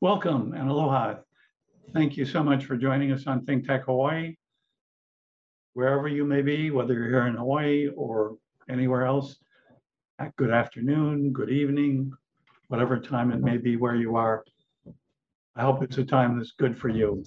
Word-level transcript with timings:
Welcome 0.00 0.54
and 0.56 0.70
aloha. 0.70 1.16
Thank 1.92 2.16
you 2.16 2.24
so 2.24 2.40
much 2.40 2.66
for 2.66 2.76
joining 2.76 3.10
us 3.10 3.26
on 3.26 3.44
Think 3.44 3.66
Tech 3.66 3.86
Hawaii. 3.86 4.36
Wherever 5.72 6.06
you 6.06 6.24
may 6.24 6.40
be, 6.40 6.70
whether 6.70 6.94
you're 6.94 7.08
here 7.08 7.26
in 7.26 7.34
Hawaii 7.34 7.88
or 7.96 8.36
anywhere 8.70 9.06
else, 9.06 9.38
uh, 10.20 10.26
good 10.36 10.52
afternoon, 10.52 11.32
good 11.32 11.50
evening, 11.50 12.12
whatever 12.68 13.00
time 13.00 13.32
it 13.32 13.40
may 13.40 13.56
be 13.56 13.74
where 13.74 13.96
you 13.96 14.14
are. 14.14 14.44
I 15.56 15.62
hope 15.62 15.82
it's 15.82 15.98
a 15.98 16.04
time 16.04 16.38
that's 16.38 16.52
good 16.52 16.78
for 16.78 16.90
you. 16.90 17.24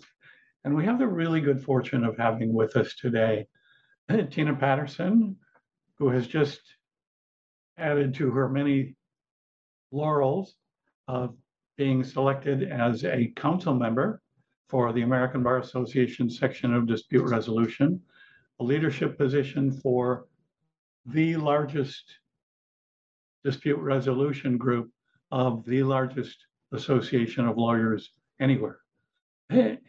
And 0.64 0.74
we 0.74 0.86
have 0.86 0.98
the 0.98 1.08
really 1.08 1.42
good 1.42 1.62
fortune 1.62 2.06
of 2.06 2.18
having 2.18 2.54
with 2.54 2.78
us 2.78 2.96
today 2.96 3.48
Tina 4.32 4.56
Patterson, 4.56 5.36
who 6.00 6.08
has 6.08 6.26
just 6.26 6.62
added 7.78 8.14
to 8.14 8.32
her 8.32 8.48
many 8.48 8.96
laurels 9.92 10.56
of 11.10 11.36
being 11.82 12.04
selected 12.04 12.62
as 12.72 13.04
a 13.06 13.34
council 13.36 13.74
member 13.74 14.22
for 14.70 14.94
the 14.94 15.02
American 15.02 15.42
Bar 15.42 15.58
Association 15.58 16.30
section 16.30 16.76
of 16.76 16.86
dispute 16.86 17.28
resolution, 17.28 18.00
a 18.60 18.64
leadership 18.64 19.18
position 19.18 19.72
for 19.72 20.28
the 21.08 21.36
largest 21.38 22.04
dispute 23.44 23.80
resolution 23.80 24.60
group 24.60 24.92
of 25.32 25.66
the 25.66 25.82
largest 25.82 26.46
association 26.72 27.48
of 27.48 27.58
lawyers 27.58 28.12
anywhere. 28.40 28.78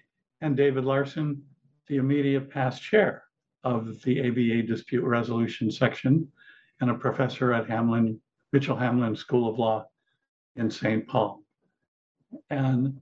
And 0.41 0.57
David 0.57 0.87
Larson, 0.87 1.43
the 1.89 1.99
immediate 1.99 2.49
past 2.49 2.83
chair 2.83 3.23
of 3.65 4.03
the 4.03 4.27
ABA 4.27 4.67
dispute 4.67 5.05
resolution 5.05 5.71
section 5.71 6.27
and 6.81 6.89
a 6.91 6.95
professor 6.95 7.53
at 7.53 7.69
Hamline, 7.69 8.19
Mitchell 8.51 8.79
Hamline 8.79 9.17
School 9.17 9.47
of 9.47 9.59
Law 9.59 9.85
in 10.57 10.71
St. 10.71 11.07
Paul. 11.07 11.42
And 12.51 13.01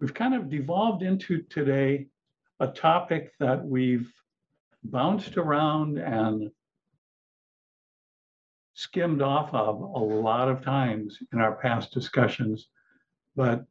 we've 0.00 0.14
kind 0.14 0.34
of 0.34 0.50
devolved 0.50 1.02
into 1.02 1.42
today 1.42 2.06
a 2.60 2.68
topic 2.68 3.32
that 3.40 3.64
we've 3.64 4.12
bounced 4.82 5.36
around 5.36 5.98
and 5.98 6.50
skimmed 8.74 9.22
off 9.22 9.52
of 9.54 9.80
a 9.80 9.98
lot 9.98 10.48
of 10.48 10.62
times 10.62 11.18
in 11.32 11.40
our 11.40 11.54
past 11.56 11.92
discussions. 11.92 12.68
But 13.36 13.64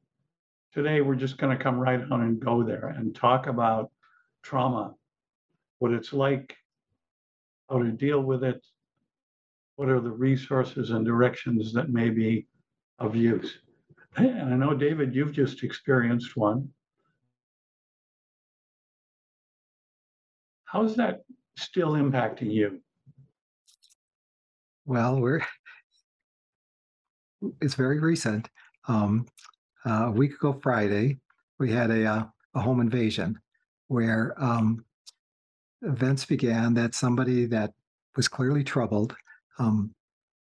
today 0.73 1.02
we're 1.02 1.16
just 1.16 1.38
going 1.38 1.55
to 1.55 1.63
come 1.63 1.78
right 1.78 2.02
on 2.11 2.22
and 2.22 2.39
go 2.39 2.63
there 2.63 2.88
and 2.97 3.16
talk 3.16 3.47
about 3.47 3.91
trauma, 4.41 4.95
what 5.79 5.91
it's 5.91 6.13
like, 6.13 6.56
how 7.69 7.84
to 7.84 7.91
deal 7.91 8.22
with 8.22 8.44
it, 8.44 8.66
what 9.75 9.90
are 9.90 10.00
the 10.00 10.12
resources 10.12 10.91
and 10.91 11.06
directions 11.06 11.73
that 11.73 11.90
may 11.90 12.09
be 12.09 12.47
of 13.00 13.16
use. 13.16 13.59
And 14.16 14.41
I 14.53 14.56
know, 14.56 14.74
David, 14.74 15.16
you've 15.16 15.34
just 15.34 15.63
experienced 15.63 16.35
one. 16.35 16.69
How's 20.66 20.96
that 20.96 21.22
still 21.56 21.91
impacting 21.91 22.52
you? 22.52 22.81
Well, 24.85 25.19
we're 25.19 25.46
it's 27.62 27.75
very 27.75 28.00
recent. 28.00 28.50
Um, 28.88 29.28
uh, 29.85 30.07
a 30.07 30.12
week 30.12 30.34
ago 30.34 30.59
Friday, 30.63 31.19
we 31.59 31.72
had 31.72 31.91
a 31.91 32.06
uh, 32.06 32.23
a 32.56 32.59
home 32.59 32.79
invasion 32.81 33.40
where 33.88 34.34
um, 34.38 34.84
events 35.84 36.25
began 36.25 36.73
that 36.73 36.96
somebody 36.96 37.46
that 37.46 37.72
was 38.16 38.28
clearly 38.28 38.63
troubled. 38.63 39.16
Um, 39.59 39.94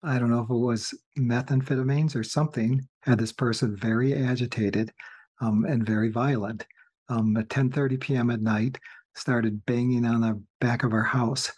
I 0.04 0.20
don't 0.20 0.30
know 0.30 0.42
if 0.42 0.50
it 0.50 0.54
was 0.54 0.94
methamphetamines 1.18 2.16
or 2.16 2.24
something 2.24 2.88
had 3.04 3.20
this 3.20 3.32
person 3.32 3.76
very 3.76 4.14
agitated 4.14 4.92
um, 5.42 5.66
and 5.66 5.86
very 5.86 6.10
violent. 6.10 6.66
Um, 7.10 7.36
at 7.38 7.50
10:30 7.50 8.00
p.m. 8.00 8.30
at 8.30 8.42
night, 8.42 8.80
started 9.16 9.66
banging 9.66 10.06
on 10.06 10.22
the 10.22 10.42
back 10.62 10.84
of 10.84 10.94
our 10.94 11.04
house, 11.04 11.52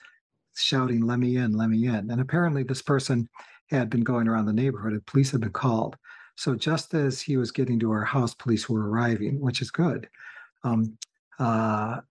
shouting, 0.56 1.06
"Let 1.06 1.20
me 1.20 1.38
in! 1.38 1.54
Let 1.54 1.70
me 1.70 1.88
in!" 1.88 2.10
And 2.10 2.20
apparently, 2.20 2.64
this 2.64 2.82
person 2.82 3.30
had 3.70 3.90
been 3.90 4.04
going 4.04 4.28
around 4.28 4.46
the 4.46 4.54
neighborhood. 4.54 4.94
And 4.94 5.06
police 5.06 5.32
had 5.32 5.42
been 5.42 5.52
called. 5.52 5.98
So 6.36 6.56
just 6.56 6.94
as 6.94 7.22
he 7.22 7.38
was 7.38 7.52
getting 7.52 7.80
to 7.80 7.92
our 7.92 8.04
house, 8.04 8.34
police 8.34 8.68
were 8.70 8.90
arriving, 8.90 9.40
which 9.40 9.62
is 9.62 9.72
good. 9.72 10.10
Um, 10.64 10.98
uh, 11.40 12.02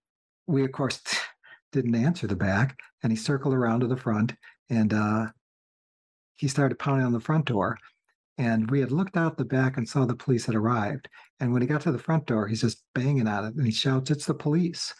we 0.46 0.64
of 0.64 0.72
course 0.72 1.02
didn't 1.72 1.94
answer 1.94 2.26
the 2.26 2.36
back, 2.36 2.78
and 3.02 3.12
he 3.12 3.16
circled 3.16 3.54
around 3.54 3.80
to 3.80 3.86
the 3.86 3.96
front, 3.96 4.34
and 4.70 4.94
uh, 4.94 5.26
he 6.36 6.48
started 6.48 6.78
pounding 6.78 7.06
on 7.06 7.12
the 7.12 7.20
front 7.20 7.46
door. 7.46 7.78
And 8.38 8.70
we 8.70 8.80
had 8.80 8.90
looked 8.90 9.16
out 9.16 9.36
the 9.36 9.44
back 9.44 9.76
and 9.76 9.88
saw 9.88 10.04
the 10.04 10.16
police 10.16 10.46
had 10.46 10.56
arrived. 10.56 11.08
And 11.40 11.52
when 11.52 11.62
he 11.62 11.68
got 11.68 11.82
to 11.82 11.92
the 11.92 11.98
front 11.98 12.26
door, 12.26 12.48
he's 12.48 12.62
just 12.62 12.82
banging 12.94 13.28
on 13.28 13.44
it 13.44 13.54
and 13.54 13.64
he 13.64 13.72
shouts, 13.72 14.10
It's 14.10 14.26
the 14.26 14.34
police. 14.34 14.92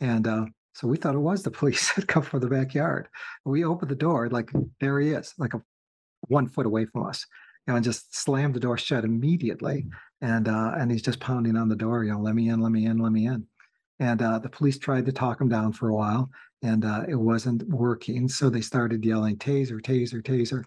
And 0.00 0.26
uh, 0.26 0.46
so 0.74 0.88
we 0.88 0.96
thought 0.96 1.14
it 1.14 1.18
was 1.18 1.42
the 1.42 1.50
police 1.60 1.92
that 1.94 2.08
come 2.08 2.22
from 2.22 2.40
the 2.40 2.48
backyard. 2.48 3.08
We 3.44 3.64
opened 3.64 3.90
the 3.90 3.96
door, 3.96 4.28
like 4.28 4.50
there 4.80 5.00
he 5.00 5.10
is, 5.10 5.34
like 5.38 5.54
a 5.54 5.62
one 6.28 6.48
foot 6.48 6.66
away 6.66 6.86
from 6.86 7.06
us, 7.06 7.26
you 7.66 7.72
know, 7.72 7.76
and 7.76 7.84
just 7.84 8.14
slammed 8.16 8.54
the 8.54 8.60
door 8.60 8.78
shut 8.78 9.04
immediately. 9.04 9.86
And 10.20 10.48
uh, 10.48 10.72
and 10.76 10.90
he's 10.90 11.02
just 11.02 11.20
pounding 11.20 11.56
on 11.56 11.68
the 11.68 11.76
door, 11.76 12.04
you 12.04 12.12
know, 12.12 12.20
let 12.20 12.34
me 12.34 12.48
in, 12.48 12.60
let 12.60 12.72
me 12.72 12.86
in, 12.86 12.98
let 12.98 13.12
me 13.12 13.26
in. 13.26 13.46
And 13.98 14.20
uh, 14.20 14.38
the 14.38 14.48
police 14.48 14.78
tried 14.78 15.06
to 15.06 15.12
talk 15.12 15.40
him 15.40 15.48
down 15.48 15.72
for 15.72 15.88
a 15.88 15.94
while, 15.94 16.30
and 16.62 16.84
uh, 16.84 17.04
it 17.08 17.14
wasn't 17.14 17.68
working. 17.68 18.28
So 18.28 18.50
they 18.50 18.60
started 18.60 19.04
yelling, 19.04 19.36
"Taser, 19.36 19.80
taser, 19.80 20.22
taser!" 20.22 20.64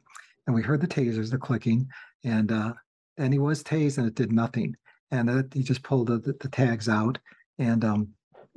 And 0.47 0.55
we 0.55 0.61
heard 0.61 0.81
the 0.81 0.87
tasers, 0.87 1.31
the 1.31 1.37
clicking, 1.37 1.87
and 2.23 2.51
uh, 2.51 2.73
and 3.17 3.33
he 3.33 3.39
was 3.39 3.63
tased, 3.63 3.97
and 3.97 4.07
it 4.07 4.15
did 4.15 4.31
nothing. 4.31 4.75
And 5.11 5.29
uh, 5.29 5.43
he 5.53 5.63
just 5.63 5.83
pulled 5.83 6.07
the, 6.07 6.17
the, 6.17 6.35
the 6.39 6.49
tags 6.49 6.89
out, 6.89 7.17
and 7.57 7.83
um, 7.83 8.09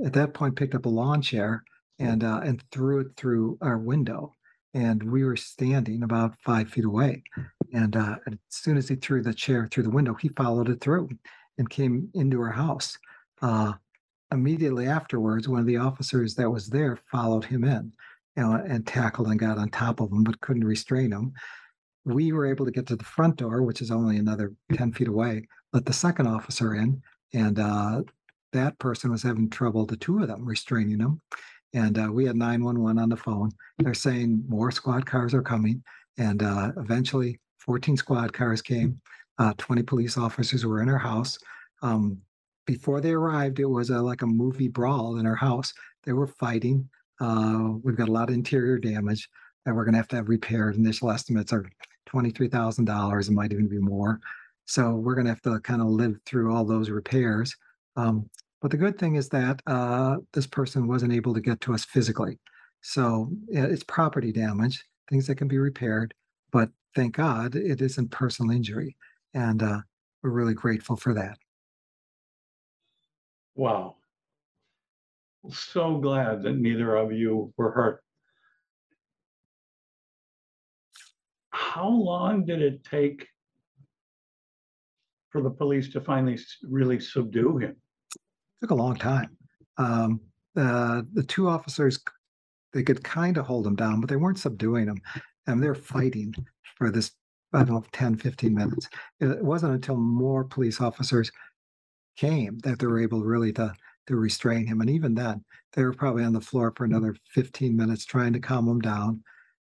at 0.04 0.12
that 0.14 0.34
point 0.34 0.56
picked 0.56 0.74
up 0.74 0.86
a 0.86 0.90
lawn 0.90 1.22
chair 1.22 1.64
and 1.98 2.24
uh, 2.24 2.40
and 2.44 2.62
threw 2.70 3.00
it 3.00 3.08
through 3.16 3.58
our 3.60 3.78
window. 3.78 4.34
And 4.74 5.02
we 5.02 5.24
were 5.24 5.36
standing 5.36 6.02
about 6.02 6.36
five 6.44 6.68
feet 6.68 6.84
away. 6.84 7.22
And 7.72 7.96
uh, 7.96 8.16
as 8.26 8.36
soon 8.50 8.76
as 8.76 8.86
he 8.88 8.96
threw 8.96 9.22
the 9.22 9.32
chair 9.32 9.66
through 9.66 9.84
the 9.84 9.90
window, 9.90 10.14
he 10.14 10.28
followed 10.28 10.68
it 10.68 10.80
through 10.80 11.08
and 11.56 11.68
came 11.68 12.10
into 12.14 12.40
our 12.40 12.50
house. 12.50 12.98
Uh, 13.40 13.72
immediately 14.30 14.86
afterwards, 14.86 15.48
one 15.48 15.60
of 15.60 15.66
the 15.66 15.78
officers 15.78 16.34
that 16.34 16.50
was 16.50 16.68
there 16.68 16.98
followed 17.10 17.44
him 17.44 17.64
in 17.64 17.92
you 18.38 18.44
know, 18.44 18.54
and 18.54 18.86
tackled 18.86 19.26
and 19.26 19.40
got 19.40 19.58
on 19.58 19.68
top 19.68 20.00
of 20.00 20.12
him, 20.12 20.22
but 20.22 20.40
couldn't 20.40 20.64
restrain 20.64 21.10
him. 21.10 21.32
We 22.08 22.32
were 22.32 22.46
able 22.46 22.64
to 22.64 22.72
get 22.72 22.86
to 22.86 22.96
the 22.96 23.04
front 23.04 23.36
door, 23.36 23.62
which 23.62 23.82
is 23.82 23.90
only 23.90 24.16
another 24.16 24.52
10 24.72 24.92
feet 24.92 25.08
away, 25.08 25.46
let 25.74 25.84
the 25.84 25.92
second 25.92 26.26
officer 26.26 26.74
in, 26.74 27.02
and 27.34 27.58
uh, 27.58 28.02
that 28.52 28.78
person 28.78 29.10
was 29.10 29.22
having 29.22 29.50
trouble, 29.50 29.84
the 29.84 29.96
two 29.96 30.20
of 30.20 30.28
them 30.28 30.46
restraining 30.46 31.00
him. 31.00 31.20
And 31.74 31.98
uh, 31.98 32.08
we 32.10 32.24
had 32.24 32.36
911 32.36 32.98
on 32.98 33.10
the 33.10 33.16
phone. 33.16 33.52
They're 33.78 33.92
saying 33.92 34.42
more 34.48 34.70
squad 34.70 35.04
cars 35.04 35.34
are 35.34 35.42
coming. 35.42 35.82
And 36.16 36.42
uh, 36.42 36.72
eventually, 36.78 37.38
14 37.58 37.98
squad 37.98 38.32
cars 38.32 38.62
came. 38.62 39.00
Uh, 39.38 39.52
20 39.58 39.82
police 39.82 40.16
officers 40.16 40.64
were 40.64 40.82
in 40.82 40.88
our 40.88 40.98
house. 40.98 41.38
Um, 41.82 42.22
before 42.66 43.00
they 43.00 43.12
arrived, 43.12 43.60
it 43.60 43.66
was 43.66 43.90
a, 43.90 44.00
like 44.00 44.22
a 44.22 44.26
movie 44.26 44.68
brawl 44.68 45.18
in 45.18 45.26
our 45.26 45.36
house. 45.36 45.74
They 46.04 46.12
were 46.12 46.26
fighting. 46.26 46.88
Uh, 47.20 47.72
we've 47.82 47.96
got 47.96 48.08
a 48.08 48.12
lot 48.12 48.30
of 48.30 48.34
interior 48.34 48.78
damage 48.78 49.28
that 49.64 49.74
we're 49.74 49.84
going 49.84 49.92
to 49.92 49.98
have 49.98 50.08
to 50.08 50.16
have 50.16 50.28
repaired. 50.28 50.76
Initial 50.76 51.10
estimates 51.10 51.52
are 51.52 51.66
$23,000. 52.08 53.28
It 53.28 53.32
might 53.32 53.52
even 53.52 53.68
be 53.68 53.78
more. 53.78 54.20
So 54.66 54.94
we're 54.94 55.14
going 55.14 55.26
to 55.26 55.32
have 55.32 55.42
to 55.42 55.60
kind 55.60 55.80
of 55.80 55.88
live 55.88 56.16
through 56.26 56.54
all 56.54 56.64
those 56.64 56.90
repairs. 56.90 57.56
Um, 57.96 58.28
but 58.60 58.70
the 58.70 58.76
good 58.76 58.98
thing 58.98 59.14
is 59.14 59.28
that 59.30 59.62
uh, 59.66 60.16
this 60.32 60.46
person 60.46 60.88
wasn't 60.88 61.12
able 61.12 61.32
to 61.34 61.40
get 61.40 61.60
to 61.62 61.74
us 61.74 61.84
physically. 61.84 62.38
So 62.80 63.30
it's 63.48 63.84
property 63.84 64.32
damage, 64.32 64.84
things 65.08 65.26
that 65.26 65.36
can 65.36 65.48
be 65.48 65.58
repaired. 65.58 66.12
But 66.52 66.70
thank 66.94 67.16
God 67.16 67.54
it 67.54 67.80
isn't 67.80 68.10
personal 68.10 68.54
injury. 68.54 68.96
And 69.34 69.62
uh, 69.62 69.80
we're 70.22 70.30
really 70.30 70.54
grateful 70.54 70.96
for 70.96 71.14
that. 71.14 71.38
Wow. 73.54 73.96
So 75.50 75.98
glad 75.98 76.42
that 76.42 76.56
neither 76.58 76.96
of 76.96 77.12
you 77.12 77.52
were 77.56 77.70
hurt. 77.70 78.02
How 81.58 81.88
long 81.88 82.44
did 82.44 82.62
it 82.62 82.84
take 82.84 83.26
for 85.30 85.42
the 85.42 85.50
police 85.50 85.88
to 85.92 86.00
finally 86.00 86.38
really 86.62 87.00
subdue 87.00 87.58
him? 87.58 87.76
It 88.14 88.20
took 88.60 88.70
a 88.70 88.76
long 88.76 88.94
time. 88.94 89.36
Um, 89.76 90.20
uh, 90.56 91.02
the 91.12 91.24
two 91.24 91.48
officers, 91.48 91.98
they 92.72 92.84
could 92.84 93.02
kind 93.02 93.36
of 93.36 93.44
hold 93.44 93.66
him 93.66 93.74
down, 93.74 94.00
but 94.00 94.08
they 94.08 94.14
weren't 94.14 94.38
subduing 94.38 94.86
him. 94.86 95.00
And 95.48 95.60
they're 95.60 95.74
fighting 95.74 96.32
for 96.76 96.92
this, 96.92 97.10
I 97.52 97.64
don't 97.64 97.70
know, 97.70 97.84
10, 97.90 98.16
15 98.16 98.54
minutes. 98.54 98.88
It 99.18 99.42
wasn't 99.42 99.74
until 99.74 99.96
more 99.96 100.44
police 100.44 100.80
officers 100.80 101.32
came 102.16 102.58
that 102.60 102.78
they 102.78 102.86
were 102.86 103.02
able 103.02 103.24
really 103.24 103.52
to, 103.54 103.74
to 104.06 104.16
restrain 104.16 104.64
him. 104.64 104.80
And 104.80 104.90
even 104.90 105.12
then, 105.12 105.44
they 105.72 105.82
were 105.82 105.92
probably 105.92 106.22
on 106.22 106.32
the 106.32 106.40
floor 106.40 106.72
for 106.76 106.84
another 106.84 107.16
15 107.34 107.76
minutes 107.76 108.04
trying 108.04 108.32
to 108.34 108.40
calm 108.40 108.68
him 108.68 108.80
down. 108.80 109.24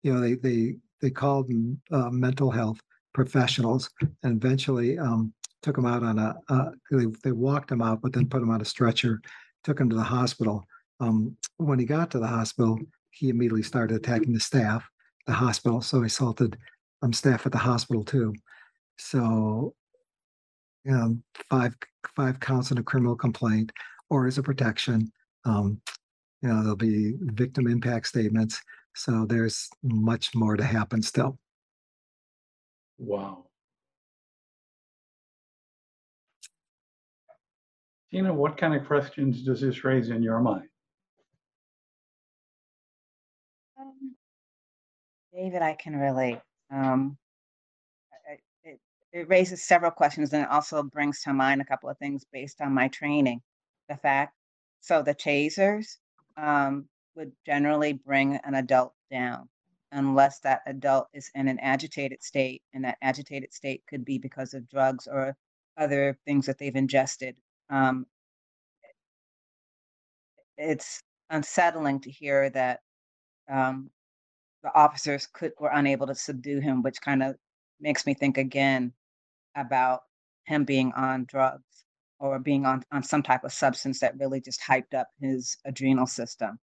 You 0.02 0.14
know, 0.14 0.20
they, 0.20 0.34
they, 0.34 0.78
they 1.02 1.10
called 1.10 1.52
uh, 1.92 2.10
mental 2.10 2.52
health 2.52 2.80
professionals 3.14 3.90
and 4.24 4.44
eventually 4.44 4.98
um, 5.00 5.34
took 5.62 5.78
him 5.78 5.86
out 5.86 6.04
on 6.04 6.20
a, 6.20 6.36
uh, 6.50 6.72
they, 6.92 7.06
they 7.24 7.32
walked 7.32 7.72
him 7.72 7.82
out, 7.82 8.02
but 8.02 8.14
then 8.14 8.28
put 8.28 8.42
him 8.42 8.52
on 8.52 8.62
a 8.62 8.66
stretcher, 8.66 9.22
took 9.64 9.80
him 9.80 9.90
to 9.90 9.96
the 9.96 10.04
hospital. 10.04 10.64
Um, 11.00 11.36
when 11.58 11.80
he 11.80 11.86
got 11.86 12.12
to 12.12 12.20
the 12.20 12.28
hospital, 12.28 12.80
he 13.12 13.30
immediately 13.30 13.64
started 13.64 13.96
attacking 13.96 14.34
the 14.34 14.40
staff, 14.40 14.88
the 15.28 15.34
hospital. 15.34 15.82
So 15.82 16.02
he 16.02 16.08
assaulted 16.08 16.58
um, 17.02 17.14
staff 17.14 17.46
at 17.46 17.52
the 17.52 17.58
hospital 17.58 18.04
too. 18.04 18.34
So, 18.98 19.74
um, 20.90 21.24
five 21.50 21.76
five 22.16 22.40
counts 22.40 22.72
in 22.72 22.78
a 22.78 22.84
criminal 22.84 23.16
complaint 23.16 23.72
or 24.10 24.28
as 24.28 24.38
a 24.38 24.44
protection. 24.44 25.12
Um, 25.46 25.82
you 26.42 26.50
know, 26.50 26.62
there'll 26.62 26.76
be 26.76 27.14
victim 27.22 27.68
impact 27.68 28.08
statements. 28.08 28.62
So 28.96 29.26
there's 29.26 29.70
much 29.84 30.34
more 30.34 30.56
to 30.56 30.64
happen 30.64 31.02
still. 31.02 31.38
Wow. 32.98 33.46
Tina, 38.10 38.34
what 38.34 38.56
kind 38.56 38.74
of 38.74 38.86
questions 38.88 39.44
does 39.44 39.60
this 39.60 39.84
raise 39.84 40.10
in 40.10 40.24
your 40.24 40.40
mind? 40.40 40.70
Um, 43.78 44.16
David, 45.34 45.62
I 45.62 45.74
can 45.74 45.98
relate. 45.98 46.40
Um, 46.72 47.18
I- 48.14 48.32
I- 48.32 48.40
it, 48.64 48.80
it 49.12 49.28
raises 49.28 49.62
several 49.62 49.92
questions 49.92 50.32
and 50.32 50.44
it 50.44 50.50
also 50.50 50.82
brings 50.84 51.22
to 51.24 51.34
mind 51.34 51.60
a 51.60 51.66
couple 51.66 51.90
of 51.90 51.98
things 51.98 52.24
based 52.32 52.62
on 52.62 52.74
my 52.74 52.88
training. 52.88 53.42
The 53.90 53.98
fact, 53.98 54.34
so 54.80 55.02
the 55.02 55.14
tasers 55.14 55.98
um, 56.38 56.88
would 57.16 57.32
generally 57.46 57.94
bring 57.94 58.38
an 58.44 58.56
adult 58.56 58.94
down 59.12 59.50
unless 59.92 60.40
that 60.40 60.62
adult 60.66 61.08
is 61.14 61.32
in 61.36 61.48
an 61.48 61.60
agitated 61.60 62.22
state, 62.22 62.62
and 62.74 62.84
that 62.84 62.98
agitated 63.02 63.54
state 63.54 63.84
could 63.88 64.04
be 64.04 64.18
because 64.18 64.54
of 64.54 64.68
drugs 64.70 65.08
or 65.08 65.36
other 65.78 66.18
things 66.26 66.46
that 66.46 66.58
they've 66.58 66.76
ingested. 66.76 67.36
Um, 67.70 68.06
it's 70.58 71.02
unsettling 71.30 72.00
to 72.02 72.12
hear 72.12 72.50
that 72.50 72.82
um, 73.50 73.90
the 74.64 74.74
officers 74.76 75.28
could 75.32 75.54
were 75.60 75.72
unable 75.74 76.08
to 76.08 76.16
subdue 76.16 76.60
him, 76.60 76.82
which 76.82 77.02
kind 77.02 77.24
of 77.24 77.36
makes 77.80 78.06
me 78.06 78.14
think 78.14 78.38
again 78.38 78.94
about 79.56 80.02
him 80.46 80.64
being 80.64 80.92
on 80.94 81.26
drugs 81.26 81.86
or 82.20 82.40
being 82.40 82.66
on, 82.66 82.84
on 82.92 83.04
some 83.04 83.24
type 83.24 83.44
of 83.44 83.54
substance 83.54 84.00
that 84.00 84.18
really 84.18 84.42
just 84.42 84.62
hyped 84.62 84.94
up 84.94 85.08
his 85.20 85.58
adrenal 85.66 86.08
system. 86.08 86.60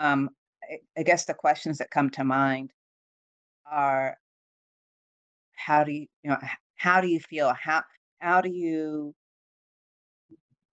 Um, 0.00 0.30
I, 0.62 0.78
I 0.98 1.02
guess 1.02 1.24
the 1.24 1.34
questions 1.34 1.78
that 1.78 1.90
come 1.90 2.10
to 2.10 2.24
mind 2.24 2.72
are 3.70 4.16
how 5.56 5.84
do 5.84 5.92
you, 5.92 6.06
you 6.22 6.30
know, 6.30 6.38
how 6.76 7.00
do 7.00 7.08
you 7.08 7.20
feel? 7.20 7.54
How 7.54 7.82
how 8.20 8.40
do 8.40 8.50
you 8.50 9.14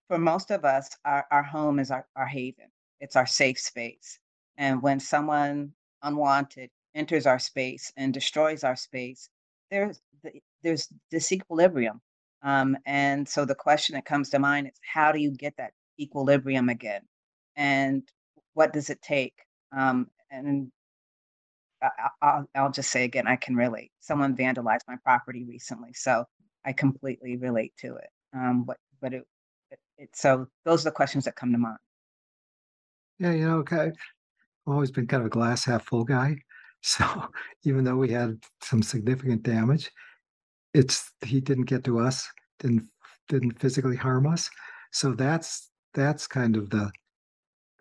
for 0.10 0.18
most 0.18 0.52
of 0.52 0.66
us, 0.66 0.90
our, 1.06 1.26
our 1.32 1.44
home 1.44 1.80
is 1.80 1.92
our, 1.92 2.06
our 2.16 2.26
haven. 2.26 2.66
It's 3.00 3.16
our 3.16 3.28
safe 3.28 3.60
space. 3.60 4.20
And 4.58 4.82
when 4.82 5.00
someone 5.00 5.72
unwanted 6.04 6.70
enters 6.96 7.26
our 7.28 7.40
space 7.40 7.94
and 7.96 8.14
destroys 8.14 8.64
our 8.64 8.76
space, 8.76 9.30
there's 9.72 10.02
th- 10.24 10.44
there's 10.64 10.90
disequilibrium. 11.14 12.00
Um, 12.44 12.76
and 12.86 13.28
so 13.30 13.46
the 13.46 13.56
question 13.56 13.94
that 13.96 14.06
comes 14.06 14.30
to 14.32 14.40
mind 14.40 14.68
is 14.68 14.74
how 14.82 15.12
do 15.12 15.20
you 15.20 15.32
get 15.32 15.54
that 15.58 15.72
equilibrium 16.00 16.70
again? 16.70 17.02
And 17.56 18.04
what 18.60 18.74
does 18.74 18.90
it 18.90 19.02
take? 19.02 19.36
Um, 19.72 20.08
and 20.30 20.70
I, 21.82 21.88
I- 21.88 22.28
I'll, 22.28 22.50
I'll 22.56 22.72
just 22.72 22.92
say 22.92 23.06
again, 23.06 23.26
I 23.26 23.38
can 23.38 23.56
relate. 23.56 23.92
Someone 24.02 24.36
vandalized 24.36 24.82
my 24.86 24.98
property 25.02 25.46
recently, 25.46 25.94
so 25.94 26.26
I 26.66 26.74
completely 26.74 27.38
relate 27.38 27.72
to 27.78 27.96
it. 27.96 28.10
Um, 28.36 28.66
but 28.66 28.76
but 29.02 29.14
it, 29.14 29.24
it, 29.72 29.80
it 29.98 30.10
so 30.14 30.48
those 30.66 30.82
are 30.82 30.90
the 30.90 31.00
questions 31.00 31.24
that 31.24 31.38
come 31.38 31.54
to 31.54 31.58
mind. 31.58 31.78
Yeah, 33.18 33.32
you 33.32 33.48
know, 33.48 33.60
okay. 33.60 33.86
I've 33.86 34.74
always 34.74 34.92
been 34.92 35.08
kind 35.08 35.22
of 35.22 35.28
a 35.28 35.30
glass 35.30 35.64
half 35.64 35.86
full 35.86 36.04
guy. 36.04 36.36
So 36.82 37.04
even 37.66 37.84
though 37.84 37.98
we 37.98 38.10
had 38.10 38.42
some 38.64 38.82
significant 38.82 39.44
damage, 39.44 39.92
it's 40.74 41.12
he 41.26 41.42
didn't 41.42 41.66
get 41.66 41.84
to 41.84 42.00
us, 42.00 42.26
didn't 42.60 42.88
didn't 43.28 43.60
physically 43.60 43.98
harm 43.98 44.26
us. 44.26 44.50
So 44.94 45.12
that's 45.14 45.72
that's 45.94 46.26
kind 46.26 46.56
of 46.56 46.70
the 46.70 46.90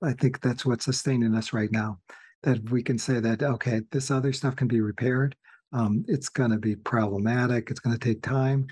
I 0.03 0.13
think 0.13 0.41
that's 0.41 0.65
what's 0.65 0.85
sustaining 0.85 1.35
us 1.35 1.53
right 1.53 1.71
now. 1.73 1.99
That 2.45 2.71
we 2.71 2.83
can 2.83 2.99
say 2.99 3.19
that 3.21 3.43
okay, 3.43 3.81
this 3.91 4.11
other 4.11 4.33
stuff 4.33 4.55
can 4.55 4.69
be 4.69 4.81
repaired. 4.81 5.35
Um, 5.73 6.05
it's 6.09 6.29
going 6.29 6.51
to 6.51 6.59
be 6.59 6.77
problematic. 6.77 7.71
It's 7.71 7.81
going 7.81 7.99
to 7.99 8.05
take 8.05 8.23
time, 8.23 8.67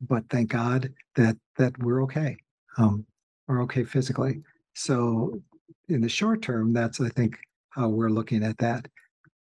but 0.00 0.24
thank 0.30 0.50
God 0.50 0.92
that 1.16 1.36
that 1.56 1.76
we're 1.78 2.02
okay. 2.04 2.36
Um, 2.76 3.04
we're 3.48 3.62
okay 3.64 3.84
physically. 3.84 4.42
So 4.74 5.42
in 5.88 6.00
the 6.00 6.08
short 6.08 6.42
term, 6.42 6.72
that's 6.72 7.00
I 7.00 7.08
think 7.08 7.38
how 7.70 7.88
we're 7.88 8.10
looking 8.10 8.44
at 8.44 8.58
that. 8.58 8.86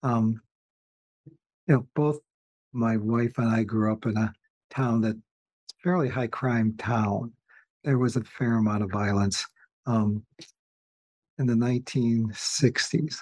Um, 0.02 0.40
you 1.66 1.74
know, 1.74 1.86
both 1.94 2.18
my 2.72 2.96
wife 2.96 3.38
and 3.38 3.48
I 3.48 3.64
grew 3.64 3.92
up 3.92 4.06
in 4.06 4.16
a 4.16 4.32
town 4.70 5.00
that's 5.00 5.18
fairly 5.82 6.08
high 6.08 6.26
crime 6.26 6.74
town. 6.78 7.32
There 7.82 7.98
was 7.98 8.16
a 8.16 8.24
fair 8.24 8.54
amount 8.54 8.82
of 8.82 8.90
violence. 8.90 9.46
Um, 9.86 10.24
in 11.38 11.46
the 11.46 11.54
1960s, 11.54 13.16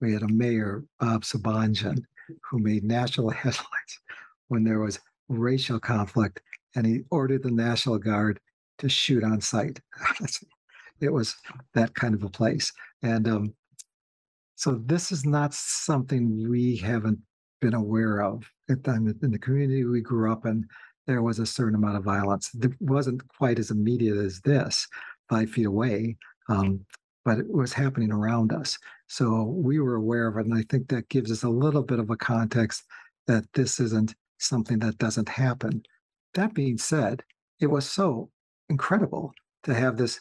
we 0.00 0.12
had 0.12 0.22
a 0.22 0.28
mayor, 0.28 0.84
Bob 1.00 1.22
Sabonjian, 1.22 2.02
who 2.50 2.58
made 2.58 2.84
national 2.84 3.30
headlines 3.42 4.00
when 4.48 4.64
there 4.64 4.80
was 4.80 5.00
racial 5.28 5.80
conflict, 5.80 6.40
and 6.74 6.86
he 6.86 7.02
ordered 7.10 7.42
the 7.42 7.50
National 7.50 7.98
Guard 7.98 8.40
to 8.78 8.88
shoot 8.88 9.24
on 9.24 9.40
sight. 9.40 9.80
it 11.00 11.12
was 11.12 11.34
that 11.74 11.94
kind 11.94 12.14
of 12.14 12.22
a 12.22 12.28
place. 12.28 12.72
And 13.02 13.28
um, 13.28 13.54
so 14.54 14.80
this 14.86 15.12
is 15.12 15.24
not 15.24 15.54
something 15.54 16.48
we 16.48 16.76
haven't 16.76 17.18
been 17.60 17.74
aware 17.74 18.22
of. 18.22 18.44
In 18.68 18.82
the 18.82 19.38
community 19.40 19.84
we 19.84 20.00
grew 20.00 20.30
up 20.30 20.46
in, 20.46 20.66
there 21.06 21.22
was 21.22 21.38
a 21.38 21.46
certain 21.46 21.76
amount 21.76 21.96
of 21.96 22.04
violence. 22.04 22.50
It 22.60 22.72
wasn't 22.80 23.26
quite 23.28 23.58
as 23.58 23.70
immediate 23.70 24.16
as 24.16 24.40
this, 24.40 24.86
five 25.28 25.50
feet 25.50 25.66
away, 25.66 26.16
um, 26.48 26.84
but 27.26 27.38
it 27.40 27.52
was 27.52 27.72
happening 27.72 28.12
around 28.12 28.52
us. 28.52 28.78
So 29.08 29.42
we 29.42 29.80
were 29.80 29.96
aware 29.96 30.28
of 30.28 30.36
it. 30.36 30.46
And 30.46 30.54
I 30.54 30.62
think 30.70 30.86
that 30.88 31.08
gives 31.08 31.32
us 31.32 31.42
a 31.42 31.48
little 31.48 31.82
bit 31.82 31.98
of 31.98 32.08
a 32.08 32.16
context 32.16 32.84
that 33.26 33.44
this 33.52 33.80
isn't 33.80 34.14
something 34.38 34.78
that 34.78 34.98
doesn't 34.98 35.28
happen. 35.28 35.82
That 36.34 36.54
being 36.54 36.78
said, 36.78 37.24
it 37.58 37.66
was 37.66 37.90
so 37.90 38.30
incredible 38.68 39.34
to 39.64 39.74
have 39.74 39.96
this 39.96 40.20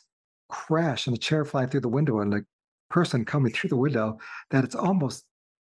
crash 0.50 1.06
and 1.06 1.16
a 1.16 1.20
chair 1.20 1.46
flying 1.46 1.70
through 1.70 1.82
the 1.82 1.90
window 1.90 2.22
and 2.22 2.34
a 2.34 2.42
person 2.90 3.24
coming 3.24 3.54
through 3.54 3.70
the 3.70 3.78
window 3.78 4.18
that 4.50 4.64
it's 4.64 4.76
almost 4.76 5.26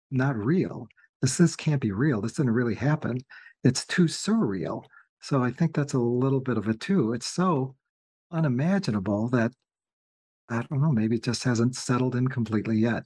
not 0.09 0.35
real. 0.35 0.87
This 1.21 1.37
this 1.37 1.55
can't 1.55 1.81
be 1.81 1.91
real. 1.91 2.21
This 2.21 2.33
didn't 2.33 2.53
really 2.53 2.75
happen. 2.75 3.19
It's 3.63 3.85
too 3.85 4.05
surreal. 4.05 4.83
So 5.21 5.43
I 5.43 5.51
think 5.51 5.75
that's 5.75 5.93
a 5.93 5.99
little 5.99 6.39
bit 6.39 6.57
of 6.57 6.67
it 6.67 6.79
too. 6.79 7.13
It's 7.13 7.27
so 7.27 7.75
unimaginable 8.31 9.29
that 9.29 9.51
I 10.49 10.63
don't 10.63 10.81
know. 10.81 10.91
Maybe 10.91 11.17
it 11.17 11.23
just 11.23 11.43
hasn't 11.43 11.75
settled 11.75 12.15
in 12.15 12.27
completely 12.27 12.77
yet. 12.77 13.03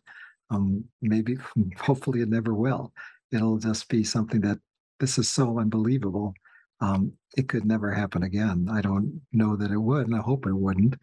Um, 0.50 0.85
maybe, 1.01 1.38
hopefully, 1.77 2.21
it 2.21 2.29
never 2.29 2.53
will. 2.53 2.93
It'll 3.31 3.57
just 3.57 3.89
be 3.89 4.03
something 4.03 4.41
that 4.41 4.59
this 5.00 5.17
is 5.17 5.29
so 5.29 5.59
unbelievable. 5.59 6.33
Um, 6.79 7.13
it 7.35 7.50
could 7.50 7.65
never 7.65 7.91
happen 7.91 8.23
again. 8.23 8.67
I 8.71 8.81
don't 8.81 9.21
know 9.31 9.55
that 9.55 9.71
it 9.71 9.77
would, 9.77 10.07
and 10.07 10.15
I 10.15 10.21
hope 10.21 10.45
it 10.45 10.53
wouldn't. 10.53 10.95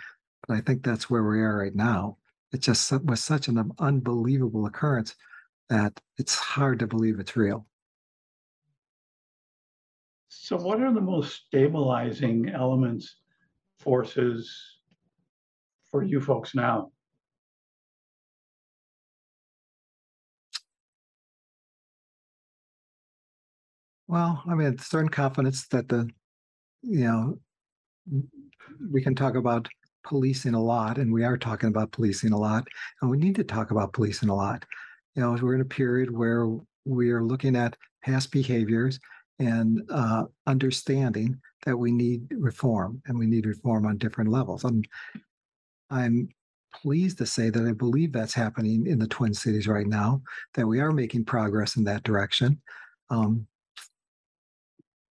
But 0.46 0.56
I 0.56 0.60
think 0.60 0.82
that's 0.82 1.10
where 1.10 1.24
we 1.24 1.40
are 1.40 1.58
right 1.58 1.74
now. 1.74 2.16
It 2.52 2.60
just 2.60 2.90
was 3.04 3.22
such 3.22 3.48
an 3.48 3.70
unbelievable 3.78 4.66
occurrence 4.66 5.14
that 5.68 6.00
it's 6.18 6.34
hard 6.34 6.78
to 6.80 6.86
believe 6.86 7.20
it's 7.20 7.36
real. 7.36 7.66
So 10.28 10.56
what 10.56 10.80
are 10.80 10.92
the 10.92 11.00
most 11.00 11.44
stabilizing 11.46 12.48
elements, 12.50 13.16
forces 13.78 14.79
for 15.90 16.02
you 16.02 16.20
folks 16.20 16.54
now? 16.54 16.90
Well, 24.08 24.42
I 24.48 24.54
mean, 24.54 24.76
certain 24.78 25.08
confidence 25.08 25.68
that 25.68 25.88
the, 25.88 26.08
you 26.82 27.04
know, 27.04 27.38
we 28.90 29.02
can 29.02 29.14
talk 29.14 29.36
about 29.36 29.68
policing 30.04 30.54
a 30.54 30.62
lot, 30.62 30.98
and 30.98 31.12
we 31.12 31.24
are 31.24 31.36
talking 31.36 31.68
about 31.68 31.92
policing 31.92 32.32
a 32.32 32.38
lot, 32.38 32.66
and 33.00 33.10
we 33.10 33.18
need 33.18 33.36
to 33.36 33.44
talk 33.44 33.70
about 33.70 33.92
policing 33.92 34.28
a 34.28 34.34
lot. 34.34 34.64
You 35.14 35.22
know, 35.22 35.38
we're 35.40 35.54
in 35.54 35.60
a 35.60 35.64
period 35.64 36.10
where 36.10 36.48
we 36.84 37.10
are 37.10 37.22
looking 37.22 37.54
at 37.54 37.76
past 38.02 38.32
behaviors 38.32 38.98
and 39.38 39.82
uh, 39.90 40.24
understanding 40.46 41.40
that 41.64 41.76
we 41.76 41.92
need 41.92 42.26
reform, 42.36 43.00
and 43.06 43.16
we 43.18 43.26
need 43.26 43.46
reform 43.46 43.86
on 43.86 43.98
different 43.98 44.30
levels. 44.30 44.64
I'm, 44.64 44.82
I'm 45.90 46.28
pleased 46.72 47.18
to 47.18 47.26
say 47.26 47.50
that 47.50 47.66
I 47.66 47.72
believe 47.72 48.12
that's 48.12 48.34
happening 48.34 48.86
in 48.86 48.98
the 48.98 49.08
Twin 49.08 49.34
Cities 49.34 49.66
right 49.66 49.86
now, 49.86 50.22
that 50.54 50.66
we 50.66 50.80
are 50.80 50.92
making 50.92 51.24
progress 51.24 51.76
in 51.76 51.84
that 51.84 52.02
direction. 52.02 52.60
Um, 53.10 53.46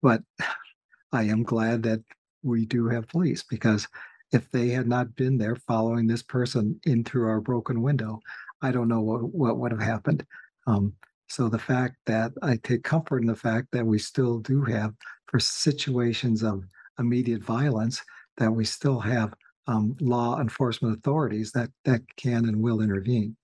but 0.02 0.22
I 1.12 1.24
am 1.24 1.44
glad 1.44 1.84
that 1.84 2.02
we 2.44 2.66
do 2.66 2.88
have 2.90 3.08
police 3.08 3.44
because 3.44 3.88
if 4.34 4.50
they 4.52 4.70
had 4.70 4.88
not 4.88 5.16
been 5.16 5.38
there 5.38 5.56
following 5.56 6.06
this 6.06 6.22
person 6.22 6.80
in 6.86 7.04
through 7.04 7.28
our 7.28 7.40
broken 7.40 7.82
window, 7.82 8.20
I 8.62 8.72
don't 8.72 8.90
know 8.90 9.00
what, 9.00 9.34
what 9.34 9.58
would 9.58 9.72
have 9.72 9.82
happened. 9.82 10.26
Um, 10.68 10.94
so 11.30 11.50
the 11.50 11.60
fact 11.60 11.96
that 12.06 12.34
I 12.42 12.58
take 12.58 12.84
comfort 12.84 13.22
in 13.22 13.28
the 13.28 13.36
fact 13.36 13.68
that 13.72 13.86
we 13.86 14.00
still 14.00 14.40
do 14.40 14.64
have 14.64 14.94
for 15.28 15.40
situations 15.40 16.44
of 16.44 16.66
immediate 17.00 17.44
violence, 17.44 18.02
that 18.38 18.52
we 18.52 18.66
still 18.66 19.00
have 19.00 19.34
um, 19.68 19.96
law 20.00 20.40
enforcement 20.40 20.98
authorities 20.98 21.52
that 21.52 21.70
that 21.86 22.02
can 22.16 22.46
and 22.46 22.62
will 22.62 22.82
intervene, 22.82 23.36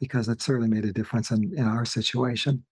because 0.00 0.28
it 0.28 0.42
certainly 0.42 0.68
made 0.68 0.84
a 0.84 0.92
difference 0.92 1.30
in, 1.30 1.52
in 1.56 1.64
our 1.64 1.84
situation. 1.84 2.64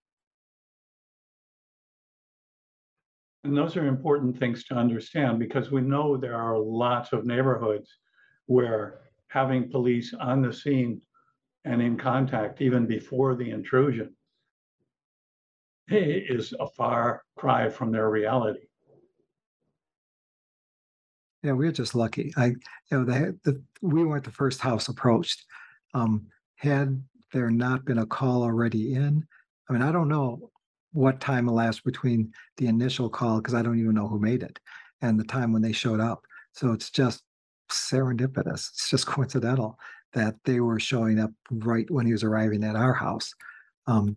And 3.45 3.55
those 3.55 3.77
are 3.77 3.87
important 3.87 4.39
things 4.39 4.65
to 4.65 4.75
understand 4.75 5.39
because 5.39 5.71
we 5.71 5.83
know 5.83 6.17
there 6.17 6.41
are 6.41 6.59
lots 6.59 7.13
of 7.13 7.27
neighborhoods 7.27 7.99
where 8.47 9.01
having 9.29 9.71
police 9.71 10.15
on 10.15 10.41
the 10.41 10.53
scene 10.53 11.03
and 11.67 11.83
in 11.83 11.99
contact 11.99 12.63
even 12.63 12.87
before 12.87 13.35
the 13.35 13.51
intrusion 13.51 14.15
is 15.89 16.55
a 16.59 16.67
far 16.69 17.23
cry 17.37 17.69
from 17.69 17.93
their 17.93 18.09
reality. 18.09 18.67
Yeah, 21.45 21.53
we 21.53 21.67
we're 21.67 21.73
just 21.73 21.95
lucky. 21.95 22.33
I, 22.39 22.47
you 22.47 22.57
know, 22.91 23.05
the, 23.05 23.39
the 23.45 23.63
we 23.83 24.03
weren't 24.03 24.25
the 24.25 24.31
first 24.31 24.61
house 24.61 24.89
approached. 24.89 25.45
Um, 25.93 26.27
had 26.57 27.05
there 27.35 27.51
not 27.51 27.85
been 27.85 27.99
a 27.99 28.07
call 28.07 28.43
already 28.43 28.95
in, 28.95 29.27
I 29.69 29.75
mean, 29.75 29.83
I 29.83 29.93
don't 29.93 30.09
know 30.09 30.51
what 30.93 31.21
time 31.21 31.47
elapsed 31.47 31.85
between 31.85 32.33
the 32.57 32.67
initial 32.67 33.11
call 33.11 33.39
because 33.39 33.53
I 33.53 33.61
don't 33.61 33.79
even 33.79 33.95
know 33.95 34.09
who 34.09 34.19
made 34.19 34.43
it 34.43 34.59
and 35.03 35.21
the 35.21 35.25
time 35.25 35.53
when 35.53 35.61
they 35.61 35.73
showed 35.73 36.01
up. 36.01 36.25
So 36.53 36.73
it's 36.73 36.89
just 36.91 37.25
serendipitous. 37.71 38.71
It's 38.71 38.89
just 38.89 39.07
coincidental 39.09 39.79
that 40.15 40.37
they 40.45 40.61
were 40.61 40.81
showing 40.81 41.19
up 41.21 41.33
right 41.51 41.91
when 41.91 42.07
he 42.07 42.13
was 42.13 42.25
arriving 42.25 42.65
at 42.65 42.77
our 42.77 42.95
house. 42.95 43.35
Um, 43.87 44.17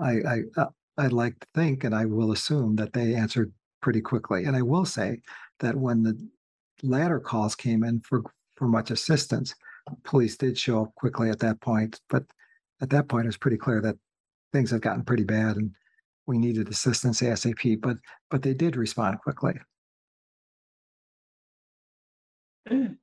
I, 0.00 0.10
I, 0.12 0.42
uh, 0.56 0.66
I'd 0.96 1.12
like 1.12 1.40
to 1.40 1.46
think, 1.56 1.82
and 1.82 1.94
I 1.94 2.04
will 2.04 2.30
assume 2.30 2.76
that 2.76 2.92
they 2.92 3.14
answered 3.14 3.52
pretty 3.80 4.00
quickly. 4.00 4.44
And 4.44 4.54
I 4.56 4.62
will 4.62 4.84
say 4.84 5.20
that 5.60 5.76
when 5.76 6.02
the 6.02 6.28
latter 6.82 7.20
calls 7.20 7.54
came 7.54 7.84
in 7.84 8.00
for, 8.00 8.22
for 8.56 8.66
much 8.66 8.90
assistance, 8.90 9.54
police 10.04 10.36
did 10.36 10.58
show 10.58 10.82
up 10.82 10.94
quickly 10.94 11.30
at 11.30 11.40
that 11.40 11.60
point. 11.60 12.00
But 12.08 12.24
at 12.80 12.90
that 12.90 13.08
point, 13.08 13.24
it 13.24 13.28
was 13.28 13.36
pretty 13.36 13.56
clear 13.56 13.80
that 13.82 13.96
things 14.52 14.70
had 14.70 14.82
gotten 14.82 15.04
pretty 15.04 15.24
bad 15.24 15.56
and 15.56 15.70
we 16.26 16.38
needed 16.38 16.68
assistance 16.68 17.20
ASAP. 17.20 17.80
But 17.80 17.98
but 18.30 18.42
they 18.42 18.54
did 18.54 18.76
respond 18.76 19.18
quickly. 19.20 19.54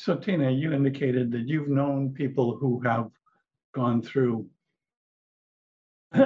So 0.00 0.14
Tina, 0.14 0.48
you 0.48 0.72
indicated 0.72 1.32
that 1.32 1.48
you've 1.48 1.68
known 1.68 2.10
people 2.10 2.56
who 2.56 2.80
have 2.84 3.10
gone 3.74 4.00
through 4.00 4.46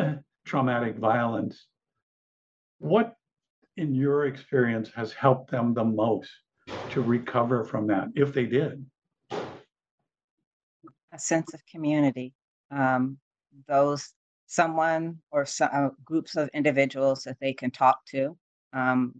traumatic 0.44 0.98
violence. 0.98 1.68
What, 2.80 3.16
in 3.76 3.94
your 3.94 4.26
experience, 4.26 4.90
has 4.94 5.12
helped 5.12 5.50
them 5.50 5.74
the 5.74 5.84
most 5.84 6.30
to 6.90 7.02
recover 7.02 7.64
from 7.64 7.86
that, 7.88 8.08
if 8.14 8.32
they 8.32 8.46
did? 8.46 8.84
a 11.12 11.18
sense 11.18 11.52
of 11.54 11.64
community. 11.66 12.32
Um, 12.70 13.18
those 13.68 14.12
someone 14.46 15.18
or 15.30 15.46
some 15.46 15.70
uh, 15.72 15.88
groups 16.04 16.36
of 16.36 16.50
individuals 16.52 17.22
that 17.24 17.38
they 17.40 17.52
can 17.52 17.70
talk 17.70 18.04
to 18.06 18.36
um, 18.72 19.14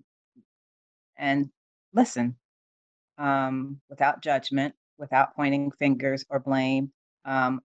and 1.17 1.49
listen 1.95 2.35
um, 3.19 3.81
without 3.89 4.23
judgment, 4.23 4.75
without 4.99 5.35
pointing 5.37 5.71
fingers 5.73 6.25
or 6.29 6.41
blame, 6.41 6.91
um, 7.25 7.61